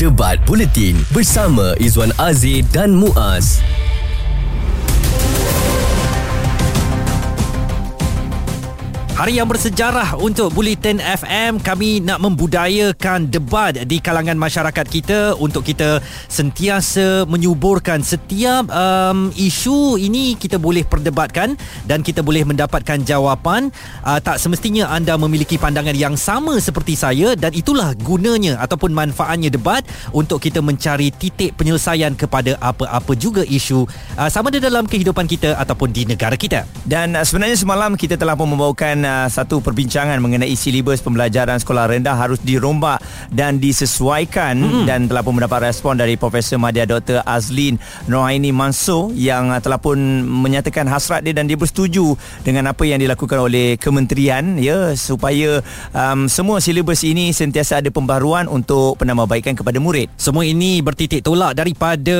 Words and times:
Debat 0.00 0.40
Buletin 0.48 0.96
bersama 1.12 1.76
Izwan 1.76 2.08
Azir 2.16 2.64
dan 2.72 2.96
Muaz. 2.96 3.60
Hari 9.20 9.36
yang 9.36 9.52
bersejarah 9.52 10.16
untuk 10.16 10.48
Bulletin 10.56 10.96
FM 10.96 11.60
Kami 11.60 12.00
nak 12.00 12.24
membudayakan 12.24 13.28
debat 13.28 13.76
di 13.84 14.00
kalangan 14.00 14.32
masyarakat 14.40 14.86
kita 14.88 15.36
Untuk 15.36 15.60
kita 15.60 16.00
sentiasa 16.24 17.28
menyuburkan 17.28 18.00
setiap 18.00 18.72
um, 18.72 19.28
isu 19.36 20.00
ini 20.00 20.40
kita 20.40 20.56
boleh 20.56 20.88
perdebatkan 20.88 21.52
Dan 21.84 22.00
kita 22.00 22.24
boleh 22.24 22.48
mendapatkan 22.48 23.04
jawapan. 23.04 23.68
Uh, 24.00 24.24
Tak 24.24 24.40
semestinya 24.40 24.88
anda 24.88 25.20
memiliki 25.20 25.60
pandangan 25.60 25.92
yang 25.92 26.16
sama 26.16 26.56
seperti 26.56 26.96
saya 26.96 27.36
Dan 27.36 27.52
itulah 27.52 27.92
gunanya 28.00 28.56
ataupun 28.56 28.88
manfaatnya 28.88 29.52
debat 29.52 29.84
Untuk 30.16 30.40
kita 30.40 30.64
mencari 30.64 31.12
titik 31.12 31.60
penyelesaian 31.60 32.16
kepada 32.16 32.56
apa-apa 32.56 33.12
juga 33.20 33.44
isu 33.44 33.84
uh, 34.16 34.32
Sama 34.32 34.48
ada 34.48 34.64
dalam 34.64 34.88
kehidupan 34.88 35.28
kita 35.28 35.60
ataupun 35.60 35.92
di 35.92 36.08
negara 36.08 36.40
kita. 36.40 36.64
Dan 36.88 37.20
uh, 37.20 37.24
sebenarnya 37.28 37.60
semalam 37.60 38.00
kita 38.00 38.16
telah 38.16 38.32
pun 38.32 38.48
membawakan 38.48 39.09
uh, 39.10 39.26
satu 39.26 39.58
perbincangan 39.58 40.22
mengenai 40.22 40.54
silibus 40.54 41.02
pembelajaran 41.02 41.58
sekolah 41.58 41.90
rendah 41.90 42.14
harus 42.14 42.38
dirombak 42.38 43.02
dan 43.34 43.58
disesuaikan 43.58 44.54
hmm. 44.54 44.84
dan 44.86 45.10
telah 45.10 45.26
pun 45.26 45.34
mendapat 45.34 45.66
respon 45.66 45.98
dari 45.98 46.14
Profesor 46.14 46.62
Madya 46.62 46.86
Dr. 46.86 47.26
Azlin 47.26 47.76
Nohaini 48.06 48.54
Mansur 48.54 49.10
yang 49.18 49.50
uh, 49.50 49.58
telah 49.58 49.82
pun 49.82 49.98
menyatakan 50.22 50.86
hasrat 50.86 51.26
dia 51.26 51.34
dan 51.34 51.50
dia 51.50 51.58
bersetuju 51.58 52.14
dengan 52.46 52.70
apa 52.70 52.86
yang 52.86 53.02
dilakukan 53.02 53.38
oleh 53.40 53.74
kementerian 53.80 54.60
ya 54.60 54.94
supaya 54.94 55.64
um, 55.90 56.30
semua 56.30 56.62
silibus 56.62 57.02
ini 57.02 57.32
sentiasa 57.34 57.82
ada 57.82 57.90
pembaruan 57.90 58.46
untuk 58.46 59.00
penambahbaikan 59.00 59.56
kepada 59.56 59.80
murid. 59.80 60.12
Semua 60.20 60.44
ini 60.44 60.84
bertitik 60.84 61.24
tolak 61.24 61.56
daripada 61.56 62.16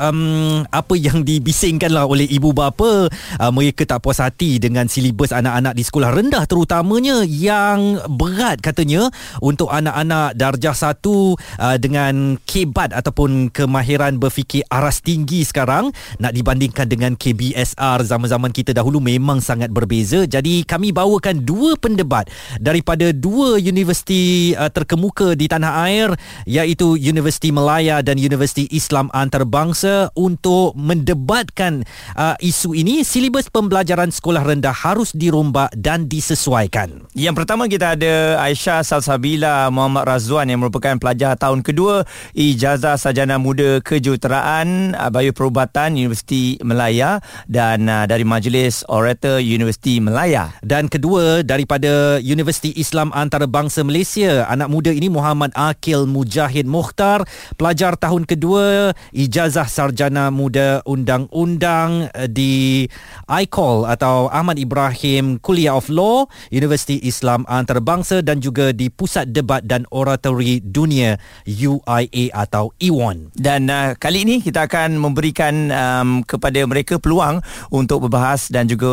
um, 0.00 0.64
apa 0.72 0.94
yang 0.96 1.20
dibisingkanlah 1.20 2.08
oleh 2.08 2.24
ibu 2.26 2.56
bapa 2.56 3.12
uh, 3.12 3.52
mereka 3.52 3.84
tak 3.84 4.00
puas 4.00 4.18
hati 4.24 4.56
dengan 4.56 4.88
silibus 4.88 5.36
anak-anak 5.36 5.76
di 5.76 5.84
sekolah 5.84 6.10
rendah 6.16 6.31
rendah 6.32 6.48
terutamanya 6.48 7.16
yang 7.28 8.00
berat 8.16 8.64
katanya 8.64 9.12
untuk 9.44 9.68
anak-anak 9.68 10.32
darjah 10.32 10.72
satu 10.72 11.36
uh, 11.60 11.76
dengan 11.76 12.40
kebat 12.48 12.88
ataupun 12.96 13.52
kemahiran 13.52 14.16
berfikir 14.16 14.64
aras 14.72 15.04
tinggi 15.04 15.44
sekarang. 15.44 15.92
Nak 16.24 16.32
dibandingkan 16.32 16.88
dengan 16.88 17.20
KBSR 17.20 18.08
zaman-zaman 18.08 18.48
kita 18.48 18.72
dahulu 18.72 18.96
memang 18.96 19.44
sangat 19.44 19.68
berbeza. 19.76 20.24
Jadi 20.24 20.64
kami 20.64 20.88
bawakan 20.88 21.44
dua 21.44 21.76
pendebat 21.76 22.32
daripada 22.56 23.12
dua 23.12 23.60
universiti 23.60 24.56
uh, 24.56 24.72
terkemuka 24.72 25.36
di 25.36 25.52
tanah 25.52 25.84
air 25.84 26.08
iaitu 26.48 26.96
Universiti 26.96 27.52
Melaya 27.52 28.00
dan 28.00 28.16
Universiti 28.16 28.72
Islam 28.72 29.12
Antarabangsa 29.12 30.08
untuk 30.16 30.72
mendebatkan 30.80 31.84
uh, 32.16 32.40
isu 32.40 32.72
ini. 32.72 33.04
Silibus 33.04 33.52
pembelajaran 33.52 34.08
sekolah 34.08 34.48
rendah 34.48 34.72
harus 34.72 35.12
dirombak 35.12 35.68
dan 35.76 36.08
di 36.08 36.21
disesuaikan. 36.22 37.02
Yang 37.18 37.34
pertama 37.42 37.66
kita 37.66 37.98
ada 37.98 38.38
Aisyah 38.46 38.86
Salsabila 38.86 39.66
Muhammad 39.74 40.06
Razwan 40.06 40.46
yang 40.46 40.62
merupakan 40.62 40.94
pelajar 41.02 41.34
tahun 41.34 41.66
kedua 41.66 42.06
Ijazah 42.38 42.94
Sarjana 42.94 43.42
Muda 43.42 43.82
Kejuruteraan 43.82 44.94
uh, 44.94 45.10
Perubatan 45.34 45.98
Universiti 45.98 46.62
Melaya 46.62 47.18
dan 47.50 47.90
uh, 47.90 48.06
dari 48.06 48.22
Majlis 48.22 48.86
Orator 48.86 49.42
Universiti 49.42 49.98
Melaya. 49.98 50.54
Dan 50.62 50.86
kedua 50.86 51.42
daripada 51.42 52.22
Universiti 52.22 52.70
Islam 52.78 53.10
Antarabangsa 53.10 53.82
Malaysia, 53.82 54.46
anak 54.46 54.70
muda 54.70 54.94
ini 54.94 55.10
Muhammad 55.10 55.50
Akil 55.58 56.06
Mujahid 56.06 56.70
Mukhtar, 56.70 57.26
pelajar 57.58 57.98
tahun 57.98 58.30
kedua 58.30 58.94
Ijazah 59.10 59.66
Sarjana 59.66 60.30
Muda 60.30 60.86
Undang-Undang 60.86 62.14
uh, 62.14 62.28
di 62.30 62.86
ICOL 63.26 63.90
atau 63.90 64.30
Ahmad 64.30 64.60
Ibrahim 64.60 65.42
Kuliah 65.42 65.74
of 65.74 65.90
Law 65.90 66.01
Universiti 66.50 66.98
Islam 67.02 67.46
Antarabangsa 67.48 68.20
dan 68.20 68.42
juga 68.42 68.70
di 68.74 68.90
Pusat 68.90 69.32
Debat 69.32 69.62
dan 69.62 69.86
Oratori 69.94 70.60
Dunia 70.60 71.16
UIA 71.46 72.34
atau 72.34 72.74
IWAN. 72.78 73.32
Dan 73.34 73.70
uh, 73.70 73.94
kali 73.96 74.26
ini 74.26 74.42
kita 74.42 74.66
akan 74.66 74.98
memberikan 74.98 75.54
um, 75.70 76.08
kepada 76.26 76.60
mereka 76.66 76.98
peluang 76.98 77.38
untuk 77.70 78.08
berbahas 78.08 78.50
dan 78.50 78.66
juga 78.66 78.90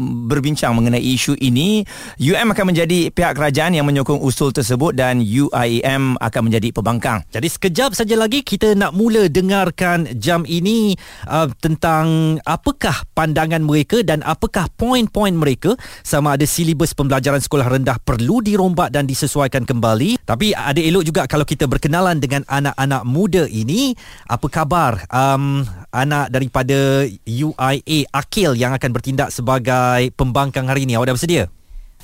berbincang 0.00 0.72
mengenai 0.74 1.00
isu 1.02 1.36
ini. 1.38 1.84
UM 2.18 2.52
akan 2.52 2.74
menjadi 2.74 3.12
pihak 3.12 3.36
kerajaan 3.36 3.76
yang 3.76 3.86
menyokong 3.86 4.20
usul 4.20 4.50
tersebut 4.54 4.96
dan 4.96 5.20
UIM 5.20 6.16
akan 6.18 6.42
menjadi 6.46 6.68
pembangkang. 6.74 7.24
Jadi 7.32 7.48
sekejap 7.48 7.92
saja 7.96 8.14
lagi 8.14 8.40
kita 8.42 8.74
nak 8.74 8.94
mula 8.94 9.26
dengarkan 9.28 10.06
jam 10.18 10.44
ini 10.46 10.94
uh, 11.28 11.50
tentang 11.58 12.38
apakah 12.44 13.04
pandangan 13.12 13.62
mereka 13.64 14.00
dan 14.04 14.22
apakah 14.22 14.70
poin-poin 14.76 15.34
mereka 15.34 15.74
sama 16.04 16.37
ada 16.37 16.37
silibus 16.44 16.94
pembelajaran 16.94 17.42
sekolah 17.42 17.66
rendah 17.66 17.98
perlu 17.98 18.38
dirombak 18.38 18.94
dan 18.94 19.08
disesuaikan 19.08 19.66
kembali. 19.66 20.22
Tapi 20.22 20.54
ada 20.54 20.78
elok 20.78 21.02
juga 21.02 21.22
kalau 21.26 21.42
kita 21.42 21.66
berkenalan 21.66 22.22
dengan 22.22 22.46
anak-anak 22.46 23.02
muda 23.02 23.44
ini. 23.50 23.96
Apa 24.28 24.46
khabar 24.46 25.02
um, 25.10 25.66
anak 25.90 26.30
daripada 26.30 27.08
UIA 27.26 28.06
Akil 28.14 28.54
yang 28.54 28.70
akan 28.76 28.90
bertindak 28.94 29.34
sebagai 29.34 30.14
pembangkang 30.14 30.70
hari 30.70 30.86
ini? 30.86 30.94
Awak 30.94 31.06
dah 31.10 31.16
bersedia? 31.16 31.57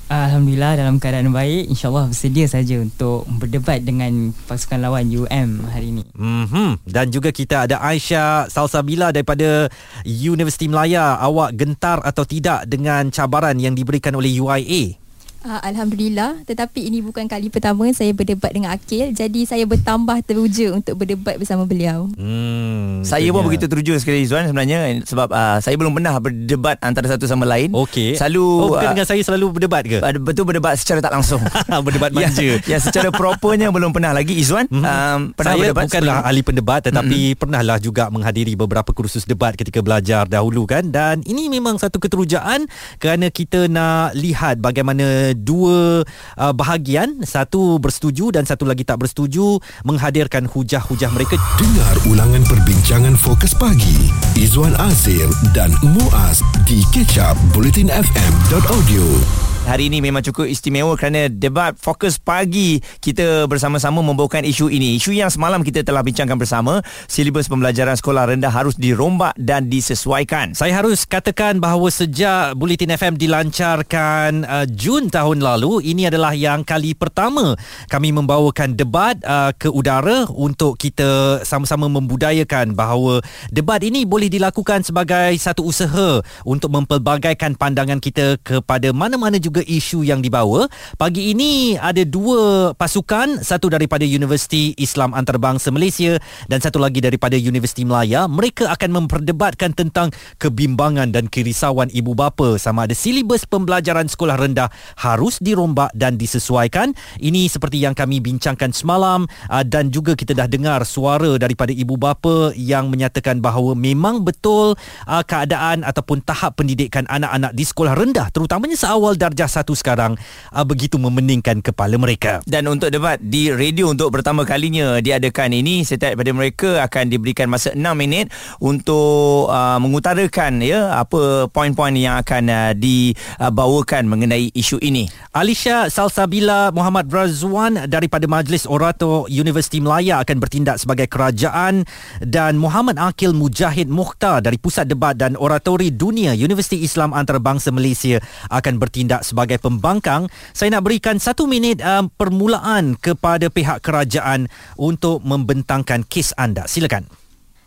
Alhamdulillah 0.08 0.76
dalam 0.76 1.00
keadaan 1.00 1.32
baik 1.32 1.72
InsyaAllah 1.72 2.12
bersedia 2.12 2.44
saja 2.44 2.80
untuk 2.80 3.24
berdebat 3.40 3.80
dengan 3.80 4.36
pasukan 4.44 4.80
lawan 4.80 5.08
UM 5.08 5.64
hari 5.68 5.96
ini 5.96 6.04
mm-hmm. 6.12 6.84
Dan 6.84 7.08
juga 7.08 7.32
kita 7.32 7.64
ada 7.68 7.80
Aisyah 7.80 8.52
Salsabila 8.52 9.12
daripada 9.12 9.72
Universiti 10.04 10.68
Melaya 10.68 11.16
Awak 11.20 11.50
gentar 11.56 11.98
atau 12.04 12.24
tidak 12.28 12.68
dengan 12.68 13.08
cabaran 13.08 13.56
yang 13.56 13.72
diberikan 13.72 14.12
oleh 14.16 14.32
UIA? 14.36 15.03
Uh, 15.44 15.60
Alhamdulillah 15.60 16.40
tetapi 16.48 16.88
ini 16.88 17.04
bukan 17.04 17.28
kali 17.28 17.52
pertama 17.52 17.84
saya 17.92 18.16
berdebat 18.16 18.48
dengan 18.48 18.72
Akil 18.72 19.12
jadi 19.12 19.44
saya 19.44 19.68
bertambah 19.68 20.24
teruja 20.24 20.72
untuk 20.72 20.96
berdebat 20.96 21.36
bersama 21.36 21.68
beliau. 21.68 22.08
Hmm, 22.16 23.04
saya 23.04 23.28
pun 23.28 23.44
begitu 23.44 23.68
teruja 23.68 23.92
sekali 24.00 24.24
Zuan 24.24 24.48
sebenarnya 24.48 25.04
sebab 25.04 25.28
uh, 25.28 25.60
saya 25.60 25.76
belum 25.76 26.00
pernah 26.00 26.16
berdebat 26.16 26.80
antara 26.80 27.12
satu 27.12 27.28
sama 27.28 27.44
lain. 27.44 27.76
Okey. 27.76 28.16
Selalu 28.16 28.40
oh, 28.40 28.72
bukan 28.72 28.88
uh, 28.88 28.92
dengan 28.96 29.04
saya 29.04 29.20
selalu 29.20 29.60
berdebat 29.60 29.84
ke? 29.84 30.00
Betul 30.16 30.48
berdebat 30.48 30.80
secara 30.80 31.04
tak 31.04 31.12
langsung. 31.12 31.44
berdebat 31.84 32.16
ya, 32.16 32.24
manja. 32.24 32.40
ya, 32.40 32.56
ya 32.64 32.78
secara 32.80 33.12
propernya 33.12 33.68
belum 33.68 33.92
pernah 33.92 34.16
lagi 34.16 34.40
Izwan. 34.40 34.64
Mm-hmm. 34.72 34.80
Um, 34.80 35.20
pernah 35.36 35.52
saya 35.52 35.60
berdebat 35.60 35.84
bukanlah 35.92 36.16
sebelum. 36.16 36.30
ahli 36.32 36.40
pendebat 36.40 36.80
tetapi 36.88 37.20
mm-hmm. 37.20 37.40
pernahlah 37.44 37.76
juga 37.84 38.08
menghadiri 38.08 38.56
beberapa 38.56 38.96
kursus 38.96 39.28
debat 39.28 39.52
ketika 39.52 39.84
belajar 39.84 40.24
dahulu 40.24 40.64
kan 40.64 40.88
dan 40.88 41.20
ini 41.28 41.52
memang 41.52 41.76
satu 41.76 42.00
keterujaan 42.00 42.64
kerana 42.96 43.28
kita 43.28 43.68
nak 43.68 44.16
lihat 44.16 44.64
bagaimana 44.64 45.33
dua 45.34 46.06
uh, 46.38 46.54
bahagian. 46.54 47.26
Satu 47.26 47.82
bersetuju 47.82 48.34
dan 48.34 48.46
satu 48.46 48.64
lagi 48.64 48.86
tak 48.86 49.02
bersetuju 49.02 49.58
menghadirkan 49.84 50.46
hujah-hujah 50.46 51.10
mereka. 51.10 51.36
Dengar 51.58 51.94
ulangan 52.08 52.42
perbincangan 52.46 53.18
fokus 53.18 53.52
pagi. 53.54 54.10
Izwan 54.38 54.78
Azir 54.78 55.26
dan 55.52 55.74
Muaz 55.82 56.40
di 56.64 56.80
kecap 56.94 57.36
bulletinfm.audio 57.54 59.53
Hari 59.64 59.88
ini 59.88 60.04
memang 60.04 60.20
cukup 60.20 60.44
istimewa 60.44 60.92
kerana 60.92 61.32
debat 61.32 61.72
fokus 61.80 62.20
pagi 62.20 62.84
kita 63.00 63.48
bersama-sama 63.48 64.04
membawakan 64.04 64.44
isu 64.44 64.68
ini. 64.68 65.00
Isu 65.00 65.16
yang 65.16 65.32
semalam 65.32 65.64
kita 65.64 65.80
telah 65.80 66.04
bincangkan 66.04 66.36
bersama, 66.36 66.84
silibus 67.08 67.48
pembelajaran 67.48 67.96
sekolah 67.96 68.28
rendah 68.28 68.52
harus 68.52 68.76
dirombak 68.76 69.32
dan 69.40 69.72
disesuaikan. 69.72 70.52
Saya 70.52 70.84
harus 70.84 71.08
katakan 71.08 71.64
bahawa 71.64 71.88
sejak 71.88 72.52
Bulletin 72.60 72.92
FM 72.92 73.16
dilancarkan 73.16 74.44
uh, 74.44 74.66
Jun 74.68 75.08
tahun 75.08 75.40
lalu, 75.40 75.80
ini 75.80 76.12
adalah 76.12 76.36
yang 76.36 76.60
kali 76.60 76.92
pertama 76.92 77.56
kami 77.88 78.12
membawakan 78.12 78.76
debat 78.76 79.16
uh, 79.24 79.56
ke 79.56 79.72
udara 79.72 80.28
untuk 80.28 80.76
kita 80.76 81.40
sama-sama 81.40 81.88
membudayakan 81.88 82.76
bahawa 82.76 83.24
debat 83.48 83.80
ini 83.80 84.04
boleh 84.04 84.28
dilakukan 84.28 84.84
sebagai 84.84 85.32
satu 85.40 85.64
usaha 85.64 86.20
untuk 86.44 86.68
mempelbagaikan 86.68 87.56
pandangan 87.56 87.96
kita 87.96 88.36
kepada 88.44 88.92
mana-mana 88.92 89.40
juga 89.40 89.53
juga 89.54 89.62
isu 89.70 90.02
yang 90.02 90.18
dibawa. 90.18 90.66
Pagi 90.98 91.30
ini 91.30 91.78
ada 91.78 92.02
dua 92.02 92.74
pasukan, 92.74 93.38
satu 93.38 93.70
daripada 93.70 94.02
Universiti 94.02 94.74
Islam 94.82 95.14
Antarabangsa 95.14 95.70
Malaysia 95.70 96.18
dan 96.50 96.58
satu 96.58 96.82
lagi 96.82 96.98
daripada 96.98 97.38
Universiti 97.38 97.86
Melaya. 97.86 98.26
Mereka 98.26 98.66
akan 98.66 98.90
memperdebatkan 99.06 99.78
tentang 99.78 100.10
kebimbangan 100.42 101.14
dan 101.14 101.30
kerisauan 101.30 101.86
ibu 101.94 102.18
bapa 102.18 102.58
sama 102.58 102.90
ada 102.90 102.98
silibus 102.98 103.46
pembelajaran 103.46 104.10
sekolah 104.10 104.34
rendah 104.34 104.74
harus 104.98 105.38
dirombak 105.38 105.94
dan 105.94 106.18
disesuaikan. 106.18 106.90
Ini 107.22 107.46
seperti 107.46 107.78
yang 107.78 107.94
kami 107.94 108.18
bincangkan 108.18 108.74
semalam 108.74 109.30
ah, 109.46 109.62
dan 109.62 109.94
juga 109.94 110.18
kita 110.18 110.34
dah 110.34 110.50
dengar 110.50 110.82
suara 110.82 111.38
daripada 111.38 111.70
ibu 111.70 111.94
bapa 111.94 112.50
yang 112.58 112.90
menyatakan 112.90 113.38
bahawa 113.38 113.78
memang 113.78 114.26
betul 114.26 114.74
ah, 115.06 115.22
keadaan 115.22 115.86
ataupun 115.86 116.26
tahap 116.26 116.58
pendidikan 116.58 117.06
anak-anak 117.06 117.54
di 117.54 117.62
sekolah 117.62 117.94
rendah 117.94 118.34
terutamanya 118.34 118.74
seawal 118.74 119.14
darjah 119.14 119.43
Darjah 119.44 119.60
1 119.60 119.76
sekarang 119.76 120.12
uh, 120.56 120.64
begitu 120.64 120.96
memeningkan 120.96 121.60
kepala 121.60 122.00
mereka. 122.00 122.40
Dan 122.48 122.64
untuk 122.72 122.88
debat 122.88 123.20
di 123.20 123.52
radio 123.52 123.92
untuk 123.92 124.08
pertama 124.08 124.48
kalinya 124.48 124.98
diadakan 125.04 125.52
ini 125.52 125.84
setiap 125.84 126.16
daripada 126.16 126.32
mereka 126.32 126.70
akan 126.88 127.04
diberikan 127.12 127.52
masa 127.52 127.76
6 127.76 127.80
minit 127.92 128.32
untuk 128.64 129.52
uh, 129.52 129.76
mengutarakan 129.76 130.64
ya 130.64 130.96
apa 130.96 131.52
poin-poin 131.52 131.92
yang 131.92 132.16
akan 132.24 132.44
uh, 132.48 132.72
dibawakan 132.72 134.08
mengenai 134.08 134.48
isu 134.56 134.80
ini. 134.80 135.12
Alisha 135.36 135.92
Salsabila 135.92 136.72
Muhammad 136.72 137.12
Razwan 137.12 137.84
daripada 137.84 138.24
Majlis 138.24 138.64
Orator 138.64 139.28
Universiti 139.28 139.84
Melaya 139.84 140.24
akan 140.24 140.40
bertindak 140.40 140.80
sebagai 140.80 141.10
kerajaan 141.10 141.84
dan 142.24 142.56
Muhammad 142.56 142.96
Akil 142.96 143.36
Mujahid 143.36 143.92
Mukhtar 143.92 144.40
dari 144.40 144.56
Pusat 144.56 144.96
Debat 144.96 145.14
dan 145.18 145.36
Oratori 145.36 145.92
Dunia 145.92 146.32
Universiti 146.32 146.80
Islam 146.80 147.12
Antarabangsa 147.12 147.74
Malaysia 147.74 148.22
akan 148.54 148.78
bertindak 148.78 149.26
sebagai 149.26 149.33
pembangkang. 149.34 150.30
Saya 150.54 150.78
nak 150.78 150.86
berikan 150.86 151.18
satu 151.18 151.50
minit 151.50 151.82
um, 151.82 152.06
permulaan 152.06 152.94
kepada 152.94 153.50
pihak 153.50 153.82
kerajaan 153.82 154.46
untuk 154.78 155.20
membentangkan 155.26 156.06
kes 156.06 156.32
anda. 156.38 156.70
Silakan. 156.70 157.10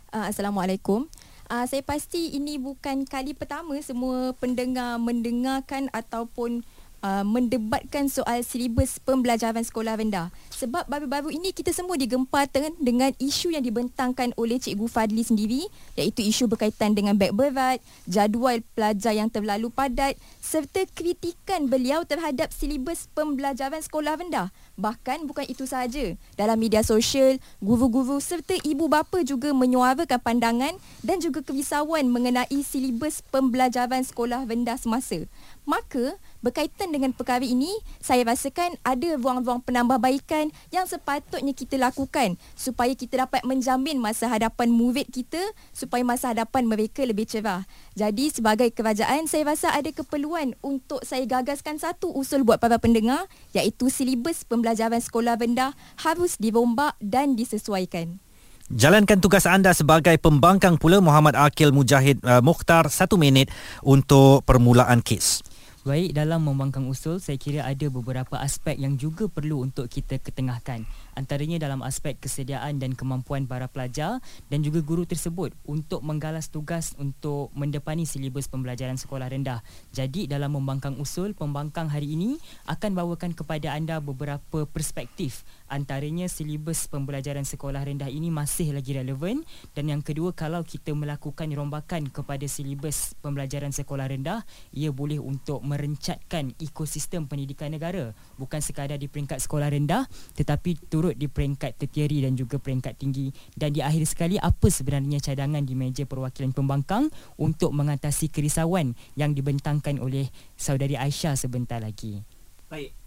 Uh, 0.08 0.26
Assalamualaikum. 0.26 1.04
Uh, 1.48 1.64
saya 1.64 1.80
pasti 1.80 2.36
ini 2.36 2.60
bukan 2.60 3.08
kali 3.08 3.32
pertama 3.32 3.76
semua 3.80 4.36
pendengar 4.36 5.00
mendengarkan 5.00 5.88
ataupun 5.92 6.64
uh, 7.02 7.24
mendebatkan 7.26 8.10
soal 8.10 8.42
silibus 8.42 8.98
pembelajaran 9.02 9.62
sekolah 9.62 9.98
rendah. 9.98 10.28
Sebab 10.54 10.90
baru-baru 10.90 11.30
ini 11.30 11.54
kita 11.54 11.70
semua 11.70 11.94
digempakan 11.94 12.74
dengan 12.82 13.14
isu 13.22 13.54
yang 13.54 13.62
dibentangkan 13.62 14.34
oleh 14.34 14.58
Cikgu 14.58 14.86
Fadli 14.90 15.22
sendiri 15.22 15.70
iaitu 15.94 16.26
isu 16.26 16.50
berkaitan 16.50 16.98
dengan 16.98 17.14
beg 17.14 17.30
berat, 17.30 17.78
jadual 18.10 18.62
pelajar 18.74 19.14
yang 19.14 19.30
terlalu 19.30 19.70
padat 19.70 20.18
serta 20.42 20.82
kritikan 20.94 21.70
beliau 21.70 22.02
terhadap 22.02 22.50
silibus 22.50 23.06
pembelajaran 23.14 23.78
sekolah 23.78 24.18
rendah. 24.18 24.50
Bahkan 24.78 25.26
bukan 25.26 25.46
itu 25.50 25.66
sahaja. 25.66 26.14
Dalam 26.38 26.58
media 26.58 26.86
sosial, 26.86 27.42
guru-guru 27.58 28.22
serta 28.22 28.54
ibu 28.62 28.86
bapa 28.86 29.26
juga 29.26 29.50
menyuarakan 29.50 30.18
pandangan 30.22 30.74
dan 31.02 31.18
juga 31.18 31.42
kerisauan 31.42 32.06
mengenai 32.10 32.62
silibus 32.62 33.22
pembelajaran 33.30 34.02
sekolah 34.06 34.46
rendah 34.46 34.78
semasa. 34.78 35.26
Maka, 35.68 36.16
berkaitan 36.40 36.94
dengan 36.94 37.10
perkara 37.14 37.42
ini, 37.42 37.70
saya 37.98 38.22
rasakan 38.26 38.78
ada 38.86 39.18
ruang-ruang 39.18 39.62
penambahbaikan 39.62 40.50
yang 40.70 40.86
sepatutnya 40.86 41.52
kita 41.54 41.78
lakukan 41.78 42.38
supaya 42.54 42.94
kita 42.94 43.26
dapat 43.26 43.42
menjamin 43.42 43.98
masa 43.98 44.30
hadapan 44.30 44.70
murid 44.70 45.10
kita 45.10 45.40
supaya 45.74 46.06
masa 46.06 46.30
hadapan 46.34 46.66
mereka 46.66 47.02
lebih 47.02 47.26
cerah. 47.26 47.66
Jadi, 47.98 48.30
sebagai 48.30 48.70
kerajaan, 48.70 49.26
saya 49.26 49.46
rasa 49.46 49.74
ada 49.74 49.90
keperluan 49.90 50.54
untuk 50.62 51.02
saya 51.02 51.26
gagaskan 51.26 51.82
satu 51.82 52.10
usul 52.14 52.46
buat 52.46 52.62
para 52.62 52.78
pendengar 52.78 53.26
iaitu 53.54 53.90
silibus 53.90 54.46
pembelajaran 54.46 55.02
sekolah 55.02 55.38
rendah 55.38 55.74
harus 56.02 56.38
dirombak 56.38 56.94
dan 57.02 57.34
disesuaikan. 57.34 58.22
Jalankan 58.68 59.16
tugas 59.16 59.48
anda 59.48 59.72
sebagai 59.72 60.12
pembangkang 60.20 60.76
pula 60.76 61.00
Muhammad 61.00 61.32
Akil 61.40 61.72
Mujahid 61.72 62.20
uh, 62.20 62.44
Mukhtar 62.44 62.92
satu 62.92 63.16
minit 63.16 63.48
untuk 63.80 64.44
permulaan 64.44 65.00
kes. 65.00 65.40
Baik, 65.88 66.12
dalam 66.12 66.44
membangkang 66.44 66.84
usul, 66.84 67.16
saya 67.16 67.40
kira 67.40 67.64
ada 67.64 67.88
beberapa 67.88 68.36
aspek 68.36 68.76
yang 68.76 69.00
juga 69.00 69.24
perlu 69.24 69.64
untuk 69.64 69.88
kita 69.88 70.20
ketengahkan. 70.20 70.84
Antaranya 71.18 71.58
dalam 71.58 71.82
aspek 71.82 72.14
kesediaan 72.22 72.78
dan 72.78 72.94
kemampuan 72.94 73.50
para 73.50 73.66
pelajar 73.66 74.22
dan 74.46 74.62
juga 74.62 74.86
guru 74.86 75.02
tersebut 75.02 75.50
untuk 75.66 76.06
menggalas 76.06 76.46
tugas 76.46 76.94
untuk 76.94 77.50
mendepani 77.58 78.06
silibus 78.06 78.46
pembelajaran 78.46 78.94
sekolah 78.94 79.26
rendah. 79.26 79.66
Jadi, 79.90 80.30
dalam 80.30 80.54
membangkang 80.54 80.94
usul, 81.02 81.34
pembangkang 81.34 81.90
hari 81.90 82.14
ini 82.14 82.38
akan 82.70 82.94
bawakan 82.94 83.34
kepada 83.34 83.74
anda 83.74 83.98
beberapa 83.98 84.62
perspektif 84.70 85.42
antaranya 85.68 86.26
silibus 86.26 86.88
pembelajaran 86.88 87.44
sekolah 87.44 87.84
rendah 87.84 88.08
ini 88.08 88.32
masih 88.32 88.72
lagi 88.72 88.96
relevan 88.96 89.44
dan 89.76 89.88
yang 89.88 90.00
kedua 90.00 90.32
kalau 90.32 90.64
kita 90.64 90.96
melakukan 90.96 91.48
rombakan 91.52 92.08
kepada 92.08 92.48
silibus 92.48 93.12
pembelajaran 93.20 93.70
sekolah 93.70 94.08
rendah 94.08 94.42
ia 94.72 94.90
boleh 94.90 95.20
untuk 95.20 95.60
merencatkan 95.60 96.56
ekosistem 96.58 97.28
pendidikan 97.28 97.70
negara 97.70 98.16
bukan 98.40 98.64
sekadar 98.64 98.96
di 98.96 99.06
peringkat 99.06 99.38
sekolah 99.44 99.68
rendah 99.68 100.08
tetapi 100.34 100.76
turut 100.88 101.07
di 101.16 101.30
peringkat 101.30 101.78
tertiary 101.78 102.26
dan 102.26 102.34
juga 102.34 102.58
peringkat 102.58 102.98
tinggi 102.98 103.30
dan 103.54 103.70
di 103.70 103.80
akhir 103.80 104.04
sekali 104.04 104.36
apa 104.36 104.66
sebenarnya 104.66 105.22
cadangan 105.22 105.62
di 105.62 105.78
meja 105.78 106.04
perwakilan 106.04 106.50
pembangkang 106.52 107.08
untuk 107.38 107.70
mengatasi 107.72 108.28
kerisauan 108.28 108.98
yang 109.14 109.32
dibentangkan 109.32 110.02
oleh 110.02 110.28
saudari 110.58 110.98
Aisyah 110.98 111.38
sebentar 111.38 111.78
lagi 111.78 112.20
Baik. 112.68 112.97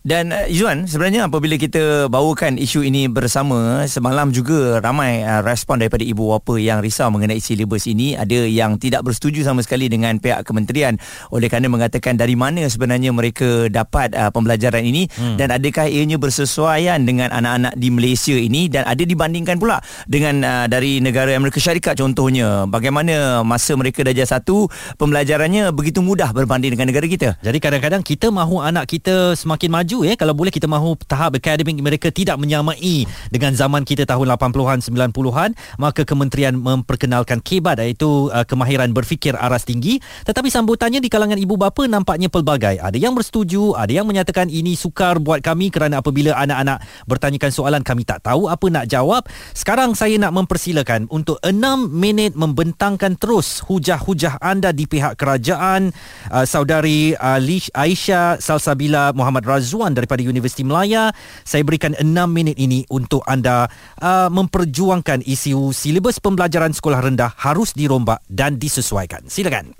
Dan 0.00 0.32
uh, 0.32 0.48
Izzuan 0.48 0.88
sebenarnya 0.88 1.28
apabila 1.28 1.60
kita 1.60 2.08
bawakan 2.08 2.56
isu 2.56 2.88
ini 2.88 3.04
bersama 3.04 3.84
semalam 3.84 4.32
juga 4.32 4.80
ramai 4.80 5.20
uh, 5.20 5.44
respon 5.44 5.76
daripada 5.76 6.00
ibu 6.00 6.32
bapa 6.32 6.56
yang 6.56 6.80
risau 6.80 7.12
mengenai 7.12 7.36
silibus 7.36 7.84
ini. 7.84 8.16
Ada 8.16 8.48
yang 8.48 8.80
tidak 8.80 9.04
bersetuju 9.04 9.44
sama 9.44 9.60
sekali 9.60 9.92
dengan 9.92 10.16
pihak 10.16 10.48
kementerian. 10.48 10.96
Oleh 11.28 11.52
kerana 11.52 11.68
mengatakan 11.68 12.16
dari 12.16 12.32
mana 12.32 12.64
sebenarnya 12.64 13.12
mereka 13.12 13.68
dapat 13.68 14.16
uh, 14.16 14.32
pembelajaran 14.32 14.80
ini. 14.80 15.12
Hmm. 15.20 15.36
dan 15.36 15.52
adakah 15.52 15.90
ianya 15.90 16.16
bersesuaian 16.16 17.02
dengan 17.02 17.28
anak-anak 17.34 17.76
di 17.76 17.88
Malaysia 17.92 18.32
ini? 18.32 18.72
Dan 18.72 18.88
ada 18.88 19.04
dibandingkan 19.04 19.60
pula 19.60 19.84
dengan 20.08 20.40
uh, 20.40 20.64
dari 20.64 21.04
negara 21.04 21.36
Amerika 21.36 21.60
Syarikat 21.60 22.00
contohnya. 22.00 22.64
Bagaimana 22.64 23.44
masa 23.44 23.76
mereka 23.76 24.00
darjah 24.00 24.24
satu 24.24 24.70
pembelajarannya 24.96 25.74
begitu 25.76 26.00
mudah 26.00 26.32
berbanding 26.32 26.72
dengan 26.72 26.88
negara 26.88 27.04
kita. 27.04 27.36
Jadi 27.44 27.58
kadang-kadang 27.60 28.00
kita 28.00 28.32
mahu 28.32 28.64
anak 28.64 28.88
kita 28.88 29.36
semakin 29.36 29.68
maju 29.68 29.89
maju 29.90 30.06
ya 30.06 30.14
kalau 30.14 30.38
boleh 30.38 30.54
kita 30.54 30.70
mahu 30.70 30.94
tahap 31.02 31.42
akademik 31.42 31.74
mereka 31.82 32.14
tidak 32.14 32.38
menyamai 32.38 33.10
dengan 33.26 33.50
zaman 33.58 33.82
kita 33.82 34.06
tahun 34.06 34.30
80-an 34.38 34.78
90-an 34.86 35.50
maka 35.82 36.06
kementerian 36.06 36.54
memperkenalkan 36.54 37.42
KEBAD 37.42 37.82
iaitu 37.82 38.30
uh, 38.30 38.46
kemahiran 38.46 38.94
berfikir 38.94 39.34
aras 39.34 39.66
tinggi. 39.66 39.98
Tetapi 40.22 40.46
sambutannya 40.46 41.02
di 41.02 41.10
kalangan 41.10 41.34
ibu 41.34 41.58
bapa 41.58 41.90
nampaknya 41.90 42.30
pelbagai. 42.30 42.78
Ada 42.78 42.94
yang 43.02 43.18
bersetuju 43.18 43.74
ada 43.74 43.90
yang 43.90 44.06
menyatakan 44.06 44.46
ini 44.46 44.78
sukar 44.78 45.18
buat 45.18 45.42
kami 45.42 45.74
kerana 45.74 45.98
apabila 45.98 46.38
anak-anak 46.38 46.86
bertanyakan 47.10 47.50
soalan 47.50 47.82
kami 47.82 48.06
tak 48.06 48.22
tahu 48.22 48.46
apa 48.46 48.70
nak 48.70 48.86
jawab. 48.86 49.26
Sekarang 49.58 49.98
saya 49.98 50.14
nak 50.22 50.38
mempersilakan 50.38 51.10
untuk 51.10 51.42
6 51.42 51.50
minit 51.90 52.38
membentangkan 52.38 53.18
terus 53.18 53.58
hujah-hujah 53.66 54.38
anda 54.38 54.70
di 54.70 54.86
pihak 54.86 55.18
kerajaan 55.18 55.90
uh, 56.30 56.46
saudari 56.46 57.18
uh, 57.18 57.42
Aisyah 57.74 58.38
Salsabila 58.38 59.10
Muhammad 59.18 59.42
Razwan 59.48 59.79
Azwan 59.80 59.96
daripada 59.96 60.20
Universiti 60.20 60.60
Melaya. 60.60 61.08
Saya 61.40 61.64
berikan 61.64 61.96
6 61.96 62.04
minit 62.28 62.60
ini 62.60 62.84
untuk 62.92 63.24
anda 63.24 63.64
uh, 64.04 64.28
memperjuangkan 64.28 65.24
isu 65.24 65.72
silibus 65.72 66.20
pembelajaran 66.20 66.76
sekolah 66.76 67.00
rendah 67.00 67.32
harus 67.40 67.72
dirombak 67.72 68.20
dan 68.28 68.60
disesuaikan. 68.60 69.24
Silakan. 69.24 69.72